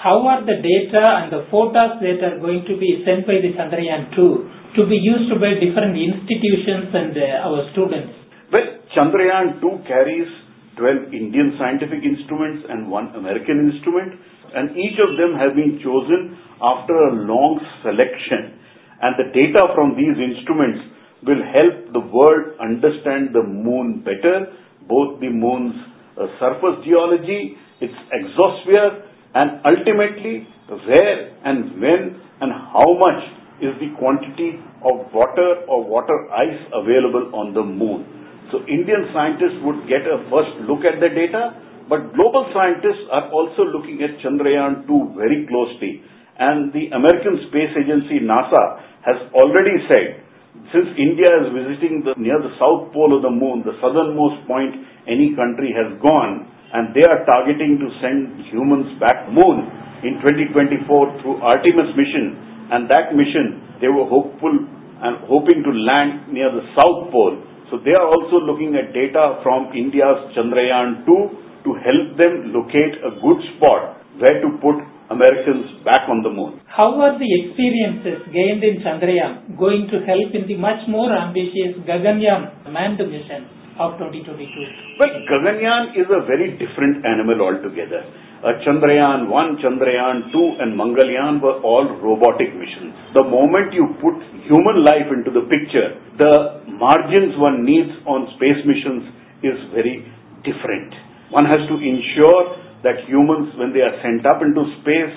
how 0.03 0.27
are 0.27 0.43
the 0.43 0.59
data 0.59 1.05
and 1.23 1.31
the 1.31 1.47
photos 1.47 2.03
that 2.03 2.19
are 2.27 2.39
going 2.43 2.67
to 2.67 2.75
be 2.75 3.07
sent 3.07 3.23
by 3.23 3.39
the 3.39 3.55
Chandrayaan-2 3.55 4.75
to 4.75 4.83
be 4.91 4.99
used 4.99 5.31
by 5.39 5.55
different 5.63 5.95
institutions 5.95 6.91
and 6.91 7.15
uh, 7.15 7.47
our 7.47 7.71
students? 7.71 8.11
Well, 8.51 8.83
Chandrayaan-2 8.91 9.87
carries 9.87 10.27
12 10.75 11.15
Indian 11.15 11.55
scientific 11.55 12.03
instruments 12.03 12.67
and 12.67 12.91
one 12.91 13.15
American 13.15 13.71
instrument 13.71 14.19
and 14.59 14.75
each 14.75 14.99
of 14.99 15.15
them 15.15 15.39
have 15.39 15.55
been 15.55 15.79
chosen 15.79 16.35
after 16.59 16.99
a 16.99 17.23
long 17.23 17.63
selection. 17.87 18.59
And 19.07 19.15
the 19.15 19.31
data 19.31 19.71
from 19.71 19.95
these 19.95 20.19
instruments 20.19 20.83
will 21.23 21.47
help 21.47 21.95
the 21.95 22.03
world 22.11 22.59
understand 22.59 23.31
the 23.31 23.47
moon 23.47 24.03
better, 24.03 24.51
both 24.91 25.23
the 25.23 25.31
moon's 25.31 25.79
uh, 26.19 26.27
surface 26.43 26.83
geology, 26.83 27.55
its 27.79 27.95
exosphere, 28.11 29.12
and 29.35 29.61
ultimately 29.65 30.49
where 30.69 31.37
and 31.45 31.81
when 31.81 32.21
and 32.41 32.51
how 32.53 32.89
much 32.97 33.21
is 33.61 33.73
the 33.79 33.93
quantity 33.99 34.59
of 34.83 35.07
water 35.13 35.63
or 35.69 35.85
water 35.85 36.17
ice 36.33 36.59
available 36.73 37.31
on 37.35 37.55
the 37.55 37.63
moon. 37.63 38.05
So 38.51 38.59
Indian 38.67 39.09
scientists 39.13 39.61
would 39.63 39.87
get 39.89 40.03
a 40.05 40.25
first 40.29 40.53
look 40.69 40.85
at 40.85 40.99
the 40.99 41.09
data 41.09 41.57
but 41.89 42.15
global 42.15 42.47
scientists 42.55 43.05
are 43.11 43.29
also 43.29 43.67
looking 43.67 44.01
at 44.01 44.17
Chandrayaan 44.23 44.87
2 44.87 45.19
very 45.19 45.47
closely. 45.51 46.01
And 46.39 46.73
the 46.73 46.89
American 46.95 47.43
Space 47.51 47.75
Agency, 47.75 48.23
NASA, 48.23 48.81
has 49.05 49.19
already 49.35 49.77
said, 49.91 50.23
since 50.71 50.89
India 50.97 51.29
is 51.43 51.53
visiting 51.53 52.01
the, 52.01 52.15
near 52.17 52.39
the 52.39 52.55
south 52.57 52.93
pole 52.97 53.13
of 53.13 53.21
the 53.21 53.33
moon, 53.33 53.61
the 53.67 53.77
southernmost 53.83 54.47
point 54.47 54.73
any 55.05 55.35
country 55.35 55.75
has 55.75 55.93
gone, 56.01 56.49
and 56.73 56.97
they 56.97 57.05
are 57.05 57.21
targeting 57.29 57.77
to 57.77 57.89
send 58.01 58.49
humans 58.49 58.97
back 58.97 59.29
moon 59.29 59.69
in 60.03 60.17
2024 60.25 61.21
through 61.21 61.37
Artemis 61.45 61.93
mission. 61.93 62.33
And 62.73 62.89
that 62.89 63.13
mission, 63.13 63.61
they 63.85 63.93
were 63.93 64.09
hopeful 64.09 64.57
and 65.05 65.21
hoping 65.29 65.61
to 65.61 65.73
land 65.73 66.33
near 66.33 66.49
the 66.49 66.65
south 66.73 67.13
pole. 67.13 67.37
So 67.69 67.77
they 67.85 67.93
are 67.93 68.09
also 68.09 68.41
looking 68.41 68.73
at 68.77 68.97
data 68.97 69.41
from 69.45 69.69
India's 69.77 70.33
Chandrayaan 70.33 71.05
2 71.05 71.69
to 71.69 71.71
help 71.77 72.07
them 72.17 72.57
locate 72.57 72.97
a 73.05 73.21
good 73.21 73.41
spot 73.57 74.01
where 74.17 74.41
to 74.41 74.49
put 74.65 74.77
Americans 75.13 75.85
back 75.85 76.09
on 76.09 76.25
the 76.25 76.33
moon. 76.33 76.61
How 76.65 76.97
are 77.05 77.21
the 77.21 77.29
experiences 77.29 78.25
gained 78.33 78.65
in 78.65 78.81
Chandrayaan 78.81 79.61
going 79.61 79.89
to 79.93 80.01
help 80.09 80.33
in 80.33 80.49
the 80.49 80.57
much 80.57 80.89
more 80.89 81.13
ambitious 81.13 81.77
Gaganyaan 81.85 82.65
manned 82.73 83.01
mission 83.05 83.62
of 83.79 83.97
2022? 83.97 85.01
Well, 85.01 85.13
Gaganyaan 85.29 85.97
is 85.97 86.09
a 86.13 86.27
very 86.29 86.59
different 86.61 87.05
animal 87.07 87.41
altogether. 87.41 88.05
Uh, 88.43 88.59
Chandrayaan 88.67 89.31
1, 89.31 89.63
Chandrayaan 89.63 90.35
2 90.35 90.61
and 90.61 90.75
Mangalyaan 90.75 91.39
were 91.39 91.63
all 91.63 91.87
robotic 92.03 92.51
missions. 92.53 92.91
The 93.15 93.23
moment 93.23 93.71
you 93.73 93.87
put 94.03 94.19
human 94.51 94.83
life 94.83 95.09
into 95.15 95.31
the 95.31 95.47
picture, 95.47 95.95
the 96.19 96.67
margins 96.75 97.39
one 97.39 97.63
needs 97.63 97.95
on 98.05 98.27
space 98.35 98.59
missions 98.67 99.15
is 99.47 99.57
very 99.71 100.03
different. 100.43 100.91
One 101.31 101.47
has 101.47 101.63
to 101.71 101.77
ensure 101.79 102.59
that 102.83 103.07
humans, 103.07 103.55
when 103.57 103.71
they 103.71 103.81
are 103.87 103.95
sent 104.03 104.27
up 104.27 104.43
into 104.43 104.67
space, 104.83 105.15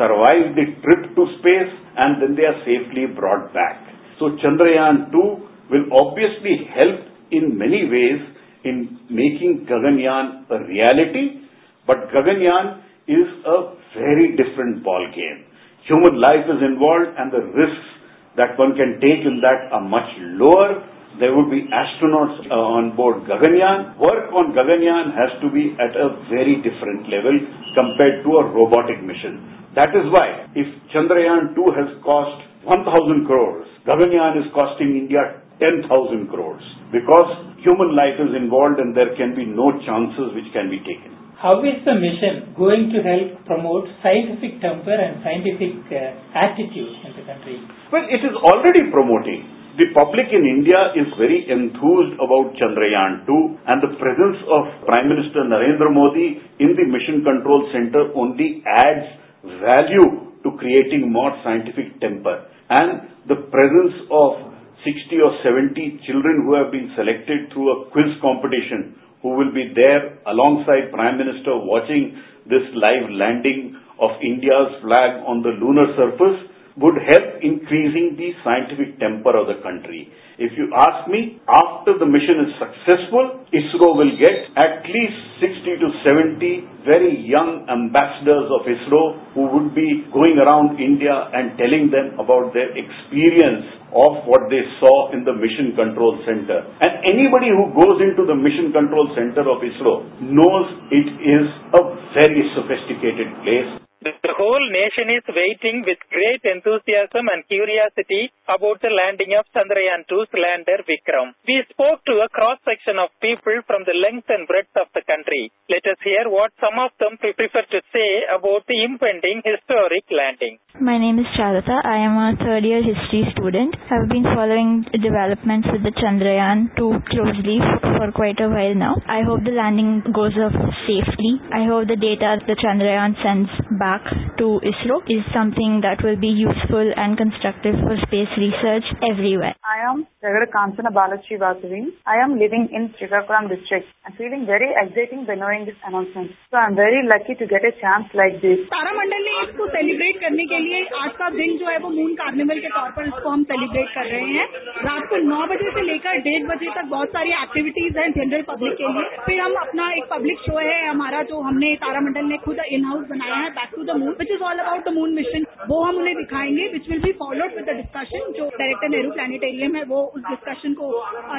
survive 0.00 0.56
the 0.56 0.72
trip 0.80 1.12
to 1.12 1.22
space 1.44 1.72
and 2.00 2.24
then 2.24 2.32
they 2.32 2.48
are 2.48 2.56
safely 2.64 3.04
brought 3.04 3.52
back. 3.52 3.84
So 4.16 4.32
Chandrayaan 4.40 5.12
2 5.12 5.52
will 5.68 5.86
obviously 5.92 6.72
help 6.72 7.11
in 7.32 7.56
many 7.58 7.88
ways 7.88 8.20
in 8.64 9.00
making 9.10 9.66
Gaganyaan 9.66 10.46
a 10.50 10.58
reality, 10.68 11.48
but 11.86 12.08
Gaganyaan 12.14 12.84
is 13.08 13.26
a 13.44 13.74
very 13.98 14.36
different 14.36 14.84
ball 14.84 15.02
game. 15.14 15.44
Human 15.88 16.20
life 16.20 16.46
is 16.46 16.62
involved 16.62 17.18
and 17.18 17.32
the 17.32 17.42
risks 17.56 17.88
that 18.36 18.56
one 18.58 18.76
can 18.76 19.00
take 19.00 19.26
in 19.26 19.42
that 19.42 19.72
are 19.72 19.82
much 19.82 20.08
lower 20.38 20.86
there 21.20 21.36
would 21.36 21.50
be 21.50 21.68
astronauts 21.68 22.40
uh, 22.48 22.56
on 22.56 22.96
board 22.96 23.28
Gaganyaan. 23.28 23.98
Work 24.00 24.32
on 24.32 24.56
Gaganyaan 24.56 25.12
has 25.12 25.36
to 25.44 25.52
be 25.52 25.76
at 25.76 25.92
a 25.92 26.16
very 26.32 26.56
different 26.64 27.04
level 27.12 27.36
compared 27.76 28.24
to 28.24 28.30
a 28.40 28.44
robotic 28.48 29.04
mission. 29.04 29.68
That 29.76 29.92
is 29.92 30.08
why 30.08 30.48
if 30.56 30.68
Chandrayaan 30.92 31.52
2 31.52 31.76
has 31.76 31.88
cost 32.00 32.40
1000 32.64 33.26
crores, 33.26 33.68
Gaganyaan 33.84 34.40
is 34.40 34.48
costing 34.56 34.96
India 34.96 35.41
10,000 35.62 35.86
crores 36.26 36.66
because 36.90 37.30
human 37.62 37.94
life 37.94 38.18
is 38.18 38.34
involved 38.34 38.82
and 38.82 38.90
there 38.90 39.14
can 39.14 39.38
be 39.38 39.46
no 39.46 39.70
chances 39.86 40.34
which 40.34 40.50
can 40.50 40.66
be 40.66 40.82
taken. 40.82 41.14
How 41.38 41.62
is 41.62 41.78
the 41.86 41.94
mission 41.94 42.54
going 42.58 42.90
to 42.90 42.98
help 43.02 43.46
promote 43.46 43.86
scientific 44.02 44.58
temper 44.58 44.94
and 44.94 45.22
scientific 45.22 45.78
uh, 45.90 46.18
attitude 46.34 46.90
in 47.06 47.10
the 47.14 47.24
country? 47.26 47.62
Well, 47.94 48.06
it 48.10 48.22
is 48.26 48.34
already 48.42 48.90
promoting 48.90 49.62
the 49.72 49.88
public 49.96 50.28
in 50.28 50.44
India 50.44 50.92
is 50.92 51.08
very 51.16 51.48
enthused 51.48 52.20
about 52.20 52.52
Chandrayaan 52.60 53.24
2 53.24 53.72
and 53.72 53.80
the 53.80 53.96
presence 53.96 54.36
of 54.44 54.68
Prime 54.84 55.08
Minister 55.08 55.48
Narendra 55.48 55.88
Modi 55.88 56.44
in 56.60 56.76
the 56.76 56.84
Mission 56.84 57.24
Control 57.24 57.64
Center 57.72 58.12
only 58.12 58.60
adds 58.68 59.16
value 59.64 60.36
to 60.44 60.48
creating 60.60 61.08
more 61.08 61.32
scientific 61.40 61.96
temper. 62.04 62.52
And 62.68 63.16
the 63.32 63.48
presence 63.48 63.96
of 64.12 64.52
60 64.84 65.14
or 65.22 65.32
70 65.46 66.02
children 66.06 66.42
who 66.42 66.58
have 66.58 66.74
been 66.74 66.90
selected 66.98 67.50
through 67.54 67.70
a 67.70 67.78
quiz 67.94 68.10
competition 68.20 68.98
who 69.22 69.38
will 69.38 69.54
be 69.54 69.70
there 69.74 70.18
alongside 70.26 70.90
Prime 70.90 71.16
Minister 71.18 71.54
watching 71.54 72.18
this 72.50 72.66
live 72.74 73.06
landing 73.14 73.78
of 74.02 74.10
India's 74.18 74.82
flag 74.82 75.22
on 75.22 75.46
the 75.46 75.54
lunar 75.54 75.86
surface 75.94 76.50
would 76.80 76.96
help 76.96 77.26
increasing 77.44 78.16
the 78.16 78.32
scientific 78.40 78.96
temper 78.96 79.36
of 79.36 79.48
the 79.48 79.60
country. 79.60 80.08
If 80.40 80.56
you 80.56 80.72
ask 80.72 81.04
me, 81.12 81.36
after 81.44 82.00
the 82.00 82.08
mission 82.08 82.48
is 82.48 82.56
successful, 82.56 83.44
ISRO 83.52 83.92
will 84.00 84.14
get 84.16 84.48
at 84.56 84.80
least 84.88 85.18
60 85.44 85.84
to 85.84 85.88
70 86.00 86.88
very 86.88 87.12
young 87.20 87.68
ambassadors 87.68 88.48
of 88.48 88.64
ISRO 88.64 89.36
who 89.36 89.52
would 89.52 89.76
be 89.76 90.08
going 90.10 90.40
around 90.40 90.80
India 90.80 91.12
and 91.36 91.54
telling 91.60 91.92
them 91.92 92.16
about 92.16 92.56
their 92.56 92.72
experience 92.72 93.68
of 93.92 94.24
what 94.24 94.48
they 94.48 94.64
saw 94.80 95.12
in 95.12 95.28
the 95.28 95.36
Mission 95.36 95.76
Control 95.76 96.16
Center. 96.24 96.64
And 96.80 96.92
anybody 97.12 97.52
who 97.52 97.68
goes 97.76 98.00
into 98.00 98.24
the 98.24 98.34
Mission 98.34 98.72
Control 98.72 99.12
Center 99.12 99.44
of 99.44 99.60
ISRO 99.60 100.24
knows 100.24 100.66
it 100.88 101.08
is 101.20 101.44
a 101.76 101.82
very 102.16 102.40
sophisticated 102.56 103.28
place 103.44 103.81
the 104.02 104.34
whole 104.34 104.66
nation 104.74 105.14
is 105.14 105.22
waiting 105.30 105.86
with 105.86 105.98
great 106.10 106.42
enthusiasm 106.42 107.30
and 107.30 107.46
curiosity 107.46 108.34
about 108.50 108.82
the 108.82 108.90
landing 108.90 109.30
of 109.38 109.46
Chandrayaan 109.54 110.02
2's 110.10 110.26
lander 110.34 110.82
Vikram. 110.82 111.30
We 111.46 111.62
spoke 111.70 112.02
to 112.10 112.18
a 112.26 112.28
cross 112.34 112.58
section 112.66 112.98
of 112.98 113.14
people 113.22 113.62
from 113.70 113.86
the 113.86 113.94
length 113.94 114.26
and 114.26 114.50
breadth 114.50 114.74
of 114.74 114.90
the 114.94 115.06
country. 115.06 115.54
Let 115.70 115.86
us 115.86 116.02
hear 116.02 116.26
what 116.26 116.50
some 116.58 116.82
of 116.82 116.90
them 116.98 117.14
prefer 117.22 117.62
to 117.62 117.80
say 117.94 118.26
about 118.26 118.66
the 118.66 118.82
impending 118.82 119.38
historic 119.46 120.02
landing. 120.10 120.58
My 120.82 120.98
name 120.98 121.22
is 121.22 121.28
Charita. 121.38 121.78
I 121.86 122.02
am 122.02 122.18
a 122.18 122.34
third 122.42 122.66
year 122.66 122.82
history 122.82 123.22
student. 123.38 123.70
I 123.86 124.02
have 124.02 124.10
been 124.10 124.26
following 124.34 124.82
developments 124.98 125.70
with 125.70 125.86
the 125.86 125.94
Chandrayaan 125.94 126.74
2 126.74 127.06
closely 127.06 127.62
for 128.02 128.10
quite 128.10 128.42
a 128.42 128.50
while 128.50 128.74
now. 128.74 128.98
I 129.06 129.22
hope 129.22 129.46
the 129.46 129.54
landing 129.54 130.02
goes 130.10 130.34
off 130.42 130.58
safely. 130.90 131.38
I 131.54 131.70
hope 131.70 131.86
the 131.86 132.00
data 132.00 132.42
the 132.50 132.58
Chandrayaan 132.58 133.14
sends 133.22 133.52
back 133.78 133.91
back 133.92 134.04
to 134.38 134.46
ISRO 134.64 134.96
is 135.06 135.22
something 135.36 135.80
that 135.84 136.02
will 136.04 136.16
be 136.16 136.32
useful 136.32 136.86
and 136.96 137.16
constructive 137.16 137.76
for 137.84 137.94
space 138.06 138.32
research 138.38 138.86
everywhere. 139.04 139.54
I 139.64 139.78
am 139.88 140.06
Ragada 140.24 140.48
Kansana 140.54 140.90
Balachi 140.98 141.36
Vasavi. 141.42 141.80
I 142.06 142.16
am 142.24 142.38
living 142.38 142.68
in 142.72 142.88
Srikakulam 142.96 143.48
district. 143.52 143.86
I'm 144.04 144.14
feeling 144.16 144.46
very 144.46 144.70
exciting 144.82 145.26
by 145.26 145.34
knowing 145.34 145.66
this 145.66 145.76
announcement. 145.84 146.30
So 146.50 146.56
I'm 146.56 146.74
very 146.74 147.02
lucky 147.06 147.34
to 147.34 147.46
get 147.46 147.64
a 147.64 147.72
chance 147.82 148.08
like 148.14 148.40
this. 148.44 148.62
तारामंडल 148.72 149.22
ने 149.28 149.34
इसको 149.42 149.66
celebrate 149.76 150.20
करने 150.22 150.46
के 150.52 150.58
लिए 150.64 150.82
आज 151.02 151.10
का 151.18 151.28
दिन 151.36 151.56
जो 151.58 151.68
है 151.68 151.78
वो 151.84 151.90
मून 151.96 152.14
कार्निवल 152.22 152.60
के 152.64 152.68
तौर 152.76 152.90
पर 152.96 153.06
इसको 153.12 153.30
हम 153.30 153.44
सेलिब्रेट 153.52 153.88
कर 153.94 154.10
रहे 154.12 154.38
हैं 154.38 154.46
रात 154.88 155.08
को 155.12 155.20
नौ 155.28 155.42
बजे 155.52 155.70
से 155.76 155.82
लेकर 155.90 156.18
डेढ़ 156.28 156.46
बजे 156.52 156.70
तक 156.78 156.90
बहुत 156.94 157.16
सारी 157.18 157.36
एक्टिविटीज़ 157.42 157.98
हैं 157.98 158.10
जनरल 158.18 158.42
पब्लिक 158.52 158.76
के 158.80 158.92
लिए 158.96 159.22
फिर 159.28 159.40
हम 159.40 159.54
अपना 159.66 159.90
एक 159.98 160.08
पब्लिक 160.14 160.44
शो 160.48 160.58
है 160.58 160.78
हमारा 160.88 161.22
जो 161.32 161.40
हमने 161.50 161.74
तारामंडल 161.86 162.32
ने 162.34 162.36
खुद 162.48 162.64
इन 162.78 162.84
हाउस 162.92 163.06
बनाया 163.14 163.42
है 163.44 163.50
back 163.60 163.70
to 163.76 163.81
to 163.82 163.86
the 163.86 163.96
moon 163.98 164.14
which 164.18 164.30
is 164.30 164.42
all 164.44 164.58
about 164.58 164.84
the 164.84 164.92
moon 164.94 165.14
mission 165.14 165.44
वो 165.68 165.80
हम 165.82 165.96
उन्हें 165.98 166.14
दिखाएँगे 166.16 166.66
which 166.72 166.88
will 166.90 167.00
be 167.00 167.12
followed 167.20 167.54
with 167.56 167.64
the 167.64 167.76
discussion 167.76 168.32
जो 168.32 168.48
डायरेक्टर 168.58 168.88
नेहरू 168.88 169.10
प्लानिटेरियम 169.12 169.76
है 169.76 169.82
वो 169.84 170.02
उस 170.16 170.22
डिस्कशन 170.28 170.74
को 170.80 170.90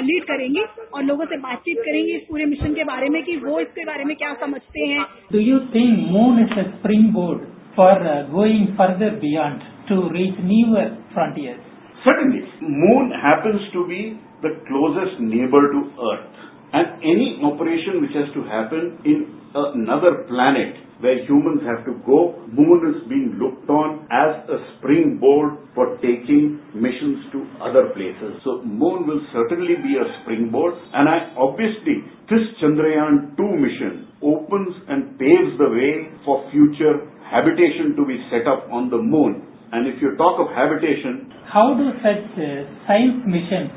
लीड 0.01 0.23
करेंगे 0.23 0.65
और 0.93 1.03
लोगों 1.03 1.25
से 1.25 1.37
बातचीत 1.39 1.77
करेंगे 1.85 2.13
इस 2.13 2.25
पूरे 2.29 2.45
मिशन 2.45 2.73
के 2.73 2.83
बारे 2.83 3.09
में 3.09 3.21
कि 3.23 3.35
वो 3.45 3.59
इसके 3.59 3.85
बारे 3.85 4.03
में 4.03 4.15
क्या 4.15 4.33
समझते 4.41 4.87
हैं। 4.87 5.05
Do 5.31 5.39
you 5.41 5.59
think 5.75 6.07
moon 6.11 6.39
is 6.39 6.57
a 6.59 6.63
springboard 7.13 7.45
for 7.77 8.03
going 8.31 8.67
further 8.77 9.15
beyond 9.21 9.61
to 9.89 10.01
reach 10.15 10.41
newer 10.51 10.89
frontiers 11.13 11.71
suddenly 12.01 12.43
moon 12.81 13.11
happens 13.25 13.69
to 13.73 13.83
be 13.85 14.01
the 14.45 14.55
closest 14.67 15.21
neighbour 15.29 15.71
to 15.73 15.81
earth 16.09 16.43
And 16.73 16.97
any 17.05 17.37
operation 17.45 18.01
which 18.01 18.17
has 18.17 18.33
to 18.33 18.41
happen 18.49 18.97
in 19.05 19.29
another 19.53 20.25
planet 20.25 20.73
where 21.05 21.21
humans 21.27 21.61
have 21.67 21.85
to 21.85 21.99
go, 22.01 22.41
moon 22.49 22.81
is 22.89 23.05
being 23.05 23.37
looked 23.37 23.69
on 23.69 24.07
as 24.09 24.41
a 24.49 24.57
springboard 24.77 25.59
for 25.75 25.99
taking 26.01 26.57
missions 26.73 27.29
to 27.35 27.45
other 27.61 27.93
places. 27.93 28.41
So 28.41 28.63
moon 28.65 29.05
will 29.05 29.21
certainly 29.35 29.77
be 29.85 30.01
a 30.01 30.07
springboard 30.21 30.73
and 30.93 31.05
I 31.05 31.35
obviously 31.37 32.01
this 32.31 32.41
Chandrayaan 32.57 33.37
2 33.37 33.43
mission 33.43 34.09
opens 34.23 34.73
and 34.89 35.19
paves 35.19 35.53
the 35.59 35.69
way 35.69 36.09
for 36.25 36.49
future 36.49 37.05
habitation 37.29 37.93
to 37.99 38.03
be 38.07 38.17
set 38.31 38.47
up 38.47 38.65
on 38.71 38.89
the 38.89 38.97
moon. 38.97 39.45
And 39.75 39.85
if 39.85 40.01
you 40.01 40.15
talk 40.17 40.39
of 40.39 40.49
habitation, 40.55 41.29
How 41.45 41.77
do 41.77 41.93
such 42.01 42.25
uh, 42.39 42.65
science 42.89 43.21
missions 43.29 43.69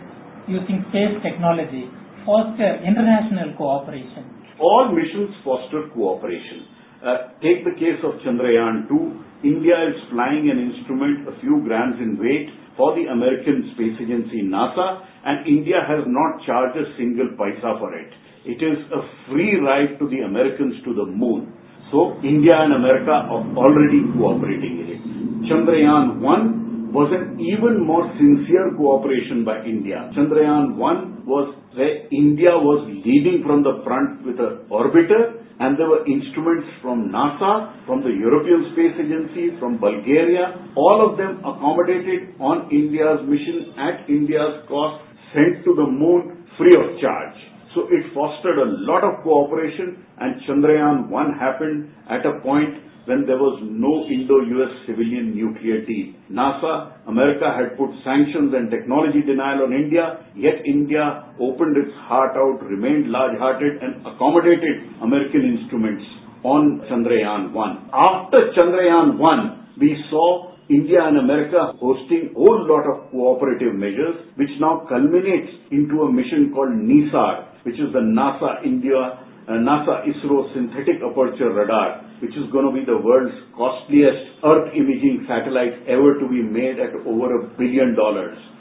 using 0.49 0.81
space 0.89 1.21
technology 1.21 1.91
foster 2.27 2.83
international 2.83 3.55
cooperation? 3.57 4.37
all 4.61 4.93
missions 4.93 5.35
foster 5.45 5.89
cooperation. 5.93 6.69
Uh, 7.05 7.37
take 7.45 7.63
the 7.65 7.77
case 7.77 8.01
of 8.03 8.17
Chandrayaan 8.25 8.89
2. 8.89 9.45
India 9.45 9.77
is 9.93 9.97
flying 10.11 10.49
an 10.49 10.59
instrument 10.59 11.29
a 11.29 11.39
few 11.41 11.61
grams 11.63 12.01
in 12.01 12.17
weight 12.17 12.49
for 12.77 12.97
the 12.97 13.13
American 13.13 13.73
space 13.77 13.95
agency 14.01 14.43
NASA 14.43 15.05
and 15.25 15.47
India 15.47 15.85
has 15.85 16.05
not 16.09 16.41
charged 16.49 16.77
a 16.77 16.89
single 16.97 17.29
paisa 17.37 17.79
for 17.79 17.93
it. 17.95 18.11
It 18.49 18.61
is 18.65 18.81
a 18.93 19.01
free 19.29 19.61
ride 19.61 19.99
to 20.01 20.09
the 20.09 20.25
Americans 20.25 20.81
to 20.85 20.95
the 20.95 21.05
moon. 21.05 21.53
So 21.93 22.17
India 22.25 22.57
and 22.57 22.75
America 22.75 23.13
are 23.13 23.45
already 23.55 24.03
cooperating 24.17 24.83
in 24.83 24.87
it. 24.97 25.03
Chandrayaan 25.47 26.19
1 26.21 26.93
was 26.97 27.13
an 27.13 27.39
even 27.39 27.85
more 27.85 28.09
sincere 28.17 28.73
cooperation 28.75 29.45
by 29.45 29.63
India. 29.63 30.11
Chandrayaan 30.17 30.77
1 30.81 31.16
was 31.27 31.53
where 31.75 32.07
India 32.15 32.55
was 32.55 32.87
leading 33.05 33.43
from 33.45 33.67
the 33.67 33.83
front 33.83 34.25
with 34.25 34.39
an 34.39 34.71
orbiter 34.71 35.43
and 35.59 35.75
there 35.81 35.89
were 35.89 36.07
instruments 36.07 36.69
from 36.81 37.09
NASA, 37.11 37.85
from 37.87 38.05
the 38.05 38.13
European 38.13 38.71
Space 38.77 38.95
Agency, 39.01 39.57
from 39.59 39.81
Bulgaria, 39.81 40.53
all 40.77 41.01
of 41.01 41.17
them 41.17 41.41
accommodated 41.41 42.37
on 42.39 42.69
India's 42.71 43.25
mission 43.25 43.73
at 43.81 44.05
India's 44.09 44.69
cost, 44.69 45.03
sent 45.33 45.65
to 45.65 45.75
the 45.75 45.89
moon 45.89 46.45
free 46.61 46.77
of 46.77 47.01
charge. 47.01 47.37
So 47.75 47.89
it 47.89 48.13
fostered 48.13 48.57
a 48.57 48.69
lot 48.89 49.05
of 49.05 49.25
cooperation 49.25 50.05
and 50.21 50.41
Chandrayaan 50.45 51.09
1 51.09 51.41
happened 51.41 51.93
at 52.09 52.25
a 52.25 52.41
point 52.41 52.86
when 53.07 53.25
there 53.27 53.39
was 53.39 53.63
no 53.63 54.03
Indo-US 54.11 54.83
civilian 54.87 55.35
nuclear 55.35 55.87
deal. 55.87 56.15
NASA, 56.31 56.99
America 57.07 57.55
had 57.55 57.79
put 57.79 57.91
sanctions 58.03 58.51
and 58.55 58.71
technology 58.71 59.23
denial 59.23 59.63
on 59.63 59.73
India, 59.73 60.27
yet 60.35 60.59
India 60.67 61.31
opened 61.39 61.79
its 61.79 61.95
heart 62.11 62.35
out, 62.35 62.63
remained 62.67 63.11
large-hearted 63.11 63.79
and 63.83 64.03
accommodated 64.07 64.91
American 65.03 65.47
instruments 65.47 66.03
on 66.43 66.83
Chandrayaan 66.91 67.55
1. 67.55 67.91
After 67.95 68.51
Chandrayaan 68.59 69.19
1, 69.19 69.79
we 69.79 69.95
saw 70.11 70.55
India 70.69 70.99
and 70.99 71.19
America 71.19 71.79
hosting 71.79 72.31
a 72.31 72.35
whole 72.35 72.67
lot 72.67 72.83
of 72.91 73.11
cooperative 73.15 73.75
measures, 73.75 74.19
which 74.35 74.51
now 74.59 74.83
culminates 74.89 75.51
into 75.71 76.03
a 76.03 76.11
mission 76.11 76.51
called 76.53 76.75
NISAR, 76.75 77.63
which 77.63 77.79
is 77.79 77.93
the 77.95 78.03
NASA 78.03 78.67
India, 78.67 79.23
Uh, 79.47 79.53
NASA 79.63 80.03
ISRO 80.03 80.53
Synthetic 80.55 80.99
Aperture 81.07 81.55
Radar, 81.55 82.03
which 82.21 82.35
is 82.35 82.51
going 82.51 82.67
to 82.67 82.75
be 82.75 82.85
the 82.85 82.99
world's 82.99 83.35
costliest 83.55 84.43
Earth 84.43 84.75
imaging 84.75 85.23
satellite 85.29 85.87
ever 85.87 86.19
to 86.19 86.27
be 86.27 86.43
made 86.43 86.83
at 86.83 86.91
over 87.07 87.31
a 87.31 87.47
billion 87.55 87.95
dollars. 87.95 88.35
So 88.35 88.56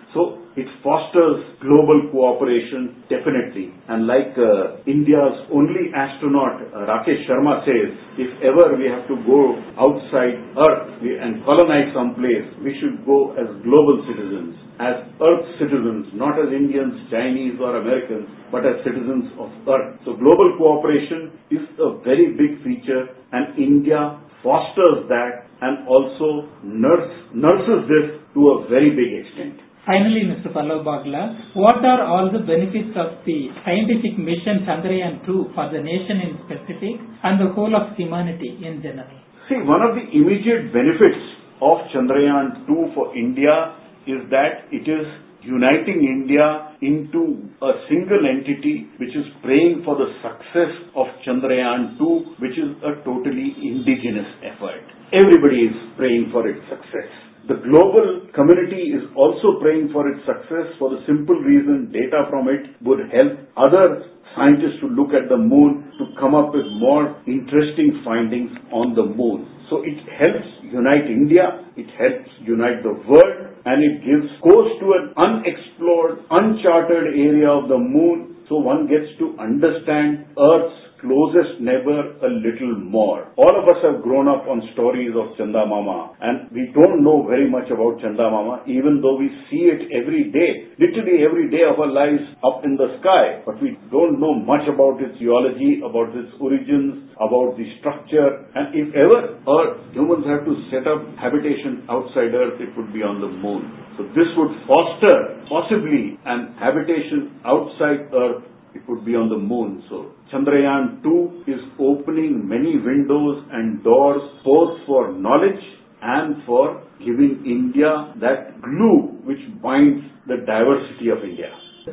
it 0.56 0.67
fosters 0.80 1.43
global 1.60 2.08
cooperation 2.15 3.04
definitely. 3.12 3.75
And 3.91 4.08
like 4.08 4.32
uh, 4.39 4.80
India's 4.88 5.43
only 5.51 5.91
astronaut 5.91 6.63
uh, 6.71 6.88
Rakesh 6.88 7.28
Sharma 7.28 7.67
says, 7.67 7.91
if 8.15 8.32
ever 8.39 8.80
we 8.80 8.88
have 8.88 9.04
to 9.12 9.19
go 9.28 9.60
outside 9.75 10.39
Earth 10.56 11.04
and 11.04 11.43
colonize 11.43 11.91
some 11.91 12.15
place, 12.15 12.47
we 12.63 12.71
should 12.80 13.04
go 13.04 13.36
as 13.36 13.51
global 13.67 13.99
citizens, 14.08 14.56
as 14.80 15.04
Earth 15.19 15.43
citizens, 15.60 16.08
not 16.15 16.39
as 16.39 16.47
Indians, 16.56 16.95
Chinese 17.12 17.60
or 17.60 17.75
Americans, 17.75 18.32
but 18.56 18.63
as 18.63 18.80
citizens 18.88 19.28
of 19.36 19.51
Earth. 19.67 19.99
So 20.08 20.15
global 20.15 20.56
cooperation 20.56 21.36
is 21.51 21.67
a 21.84 21.99
very 22.08 22.32
big 22.39 22.63
feature 22.63 23.12
and 23.36 23.51
India 23.60 24.23
fosters 24.39 25.12
that 25.12 25.51
and 25.60 25.88
also 25.88 26.47
nurse, 26.63 27.12
nurses 27.34 27.89
this 27.91 28.08
to 28.36 28.39
a 28.56 28.67
very 28.69 28.91
big 28.91 29.12
extent. 29.25 29.64
Finally, 29.86 30.26
Mr. 30.26 30.52
Pallav 30.52 30.82
Bagla, 30.82 31.54
what 31.54 31.86
are 31.86 32.02
all 32.06 32.32
the 32.34 32.39
benefits 32.39 32.89
of 32.98 33.21
the 33.24 33.54
scientific 33.62 34.17
mission 34.17 34.65
Chandrayaan 34.65 35.24
2 35.28 35.54
for 35.54 35.69
the 35.69 35.78
nation 35.78 36.26
in 36.26 36.41
specific 36.41 36.98
and 37.21 37.38
the 37.38 37.54
whole 37.54 37.69
of 37.76 37.95
humanity 37.95 38.58
in 38.65 38.82
general? 38.82 39.13
See, 39.48 39.62
one 39.62 39.86
of 39.86 39.93
the 39.93 40.02
immediate 40.10 40.74
benefits 40.74 41.21
of 41.62 41.86
Chandrayaan 41.93 42.65
2 42.65 42.98
for 42.98 43.15
India 43.15 43.78
is 44.10 44.26
that 44.34 44.65
it 44.74 44.89
is 44.89 45.06
uniting 45.45 46.02
India 46.02 46.74
into 46.82 47.45
a 47.62 47.86
single 47.86 48.26
entity 48.26 48.89
which 48.98 49.13
is 49.13 49.30
praying 49.45 49.86
for 49.86 49.93
the 50.02 50.10
success 50.26 50.74
of 50.98 51.06
Chandrayaan 51.21 51.93
2, 52.02 52.41
which 52.41 52.58
is 52.58 52.74
a 52.82 53.06
totally 53.06 53.54
indigenous 53.62 54.34
effort. 54.41 54.82
Everybody 55.13 55.69
is 55.69 55.78
praying 55.93 56.34
for 56.34 56.50
its 56.50 56.65
success. 56.74 57.24
The 57.47 57.62
global 57.62 58.25
community 58.34 58.89
is 58.89 59.05
also 59.13 59.62
praying 59.62 59.93
for 59.93 60.10
its 60.10 60.25
success 60.25 60.73
for 60.81 60.89
the 60.89 61.05
simple 61.05 61.38
reason 61.38 61.93
data 61.93 62.25
from 62.29 62.49
it 62.49 62.73
would 62.81 63.05
help 63.13 63.38
other 63.53 64.10
scientists 64.34 64.81
to 64.81 64.89
look 64.89 65.13
at 65.13 65.29
the 65.29 65.38
moon 65.38 65.93
to 66.01 66.10
come 66.19 66.34
up 66.34 66.58
with 66.58 66.65
more 66.81 67.21
interesting 67.29 68.01
findings 68.03 68.49
on 68.73 68.97
the 68.97 69.05
moon. 69.05 69.45
So 69.69 69.86
it 69.86 70.01
helps 70.17 70.49
unite 70.65 71.05
India, 71.05 71.62
it 71.77 71.86
helps 71.93 72.34
unite 72.41 72.81
the 72.81 72.97
world, 73.05 73.38
and 73.65 73.77
it 73.77 74.01
gives 74.01 74.25
course 74.41 74.73
to 74.81 74.88
an 74.97 75.05
unexplored, 75.13 76.25
uncharted 76.34 77.13
area 77.13 77.49
of 77.49 77.69
the 77.69 77.77
moon 77.77 78.36
so 78.49 78.58
one 78.58 78.86
gets 78.88 79.10
to 79.17 79.36
understand 79.41 80.25
Earth's 80.38 80.85
closest 81.05 81.61
neighbor 81.61 82.17
a 82.25 82.29
little 82.41 82.73
more. 82.81 83.29
All 83.37 83.53
of 83.53 83.69
us 83.69 83.77
have 83.85 84.01
grown 84.01 84.25
up 84.27 84.49
on 84.49 84.65
stories 84.73 85.13
of 85.13 85.37
Chanda 85.37 85.61
Mama 85.65 86.17
and 86.19 86.49
we 86.49 86.73
don't 86.73 87.05
know 87.05 87.21
very 87.29 87.45
much 87.45 87.69
about 87.69 88.01
Chanda 88.01 88.25
Mama 88.25 88.65
even 88.65 88.99
though 89.05 89.15
we 89.15 89.29
see 89.49 89.69
it 89.69 89.85
every 89.93 90.33
day, 90.33 90.73
literally 90.81 91.21
every 91.21 91.53
day 91.53 91.61
of 91.61 91.77
our 91.77 91.93
lives 91.93 92.25
up 92.41 92.65
in 92.65 92.73
the 92.75 92.97
sky. 92.99 93.45
But 93.45 93.61
we 93.61 93.77
don't 93.93 94.17
know 94.17 94.33
much 94.33 94.65
about 94.65 94.97
its 94.97 95.13
geology, 95.21 95.85
about 95.85 96.09
its 96.17 96.33
origins, 96.41 97.13
about 97.21 97.53
the 97.53 97.69
structure 97.79 98.49
and 98.57 98.73
if 98.73 98.89
ever 98.97 99.37
Earth, 99.45 99.77
humans 99.93 100.25
have 100.25 100.41
to 100.49 100.53
set 100.73 100.89
up 100.89 101.05
habitation 101.21 101.85
outside 101.85 102.33
Earth, 102.33 102.57
it 102.57 102.73
would 102.73 102.89
be 102.89 103.05
on 103.05 103.21
the 103.21 103.29
moon. 103.29 103.69
So 103.95 104.03
this 104.17 104.27
would 104.35 104.51
foster 104.65 105.39
possibly 105.47 106.17
an 106.25 106.57
habitation 106.57 107.39
outside 107.45 108.09
Earth 108.11 108.43
it 108.75 108.83
would 108.89 109.05
be 109.05 109.15
on 109.15 109.29
the 109.29 109.38
moon. 109.38 109.83
So 109.89 110.11
Chandrayaan 110.31 111.01
2 111.01 111.47
is 111.47 111.61
opening 111.79 112.47
many 112.47 112.75
windows 112.77 113.43
and 113.51 113.83
doors 113.83 114.21
both 114.43 114.77
for 114.85 115.13
knowledge 115.13 115.63
and 116.01 116.43
for 116.45 116.83
giving 116.99 117.41
India 117.45 118.13
that 118.21 118.61
glue 118.61 119.15
which 119.23 119.41
binds 119.63 120.03
the 120.27 120.43
diversity 120.45 121.09
of 121.09 121.23
India. 121.23 121.49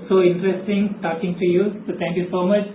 So 0.08 0.20
interesting 0.20 0.98
talking 1.00 1.36
to 1.38 1.44
you. 1.44 1.64
So 1.86 1.92
thank 1.98 2.16
you 2.16 2.26
so 2.30 2.46
much. 2.46 2.66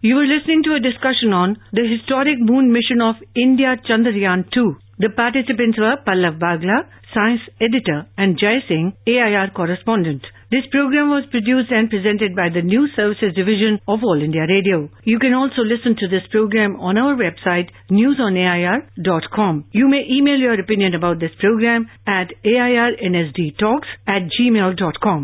You 0.00 0.14
were 0.16 0.24
listening 0.24 0.62
to 0.64 0.74
a 0.74 0.80
discussion 0.80 1.34
on 1.36 1.56
the 1.72 1.84
historic 1.84 2.40
moon 2.40 2.72
mission 2.72 3.02
of 3.02 3.16
India 3.36 3.76
Chandrayaan 3.88 4.48
2. 4.50 4.76
The 5.00 5.08
participants 5.08 5.78
were 5.78 5.96
Pallav 6.06 6.38
Bagla, 6.38 6.84
science 7.14 7.40
editor, 7.58 8.06
and 8.18 8.38
Jai 8.38 8.60
Singh, 8.68 8.92
AIR 9.06 9.48
correspondent. 9.56 10.20
This 10.50 10.66
program 10.70 11.08
was 11.08 11.24
produced 11.30 11.70
and 11.70 11.88
presented 11.88 12.36
by 12.36 12.48
the 12.52 12.60
News 12.60 12.90
Services 12.96 13.32
Division 13.34 13.80
of 13.88 14.00
All 14.02 14.20
India 14.20 14.44
Radio. 14.46 14.90
You 15.04 15.18
can 15.18 15.32
also 15.32 15.62
listen 15.62 15.96
to 16.00 16.08
this 16.08 16.26
program 16.30 16.76
on 16.80 16.98
our 16.98 17.14
website 17.16 17.70
newsonair.com. 17.90 19.64
You 19.72 19.88
may 19.88 20.04
email 20.10 20.36
your 20.36 20.60
opinion 20.60 20.94
about 20.94 21.18
this 21.18 21.32
program 21.40 21.88
at 22.06 22.28
airnsdtalks 22.44 23.88
at 24.06 24.28
gmail.com. 24.36 25.18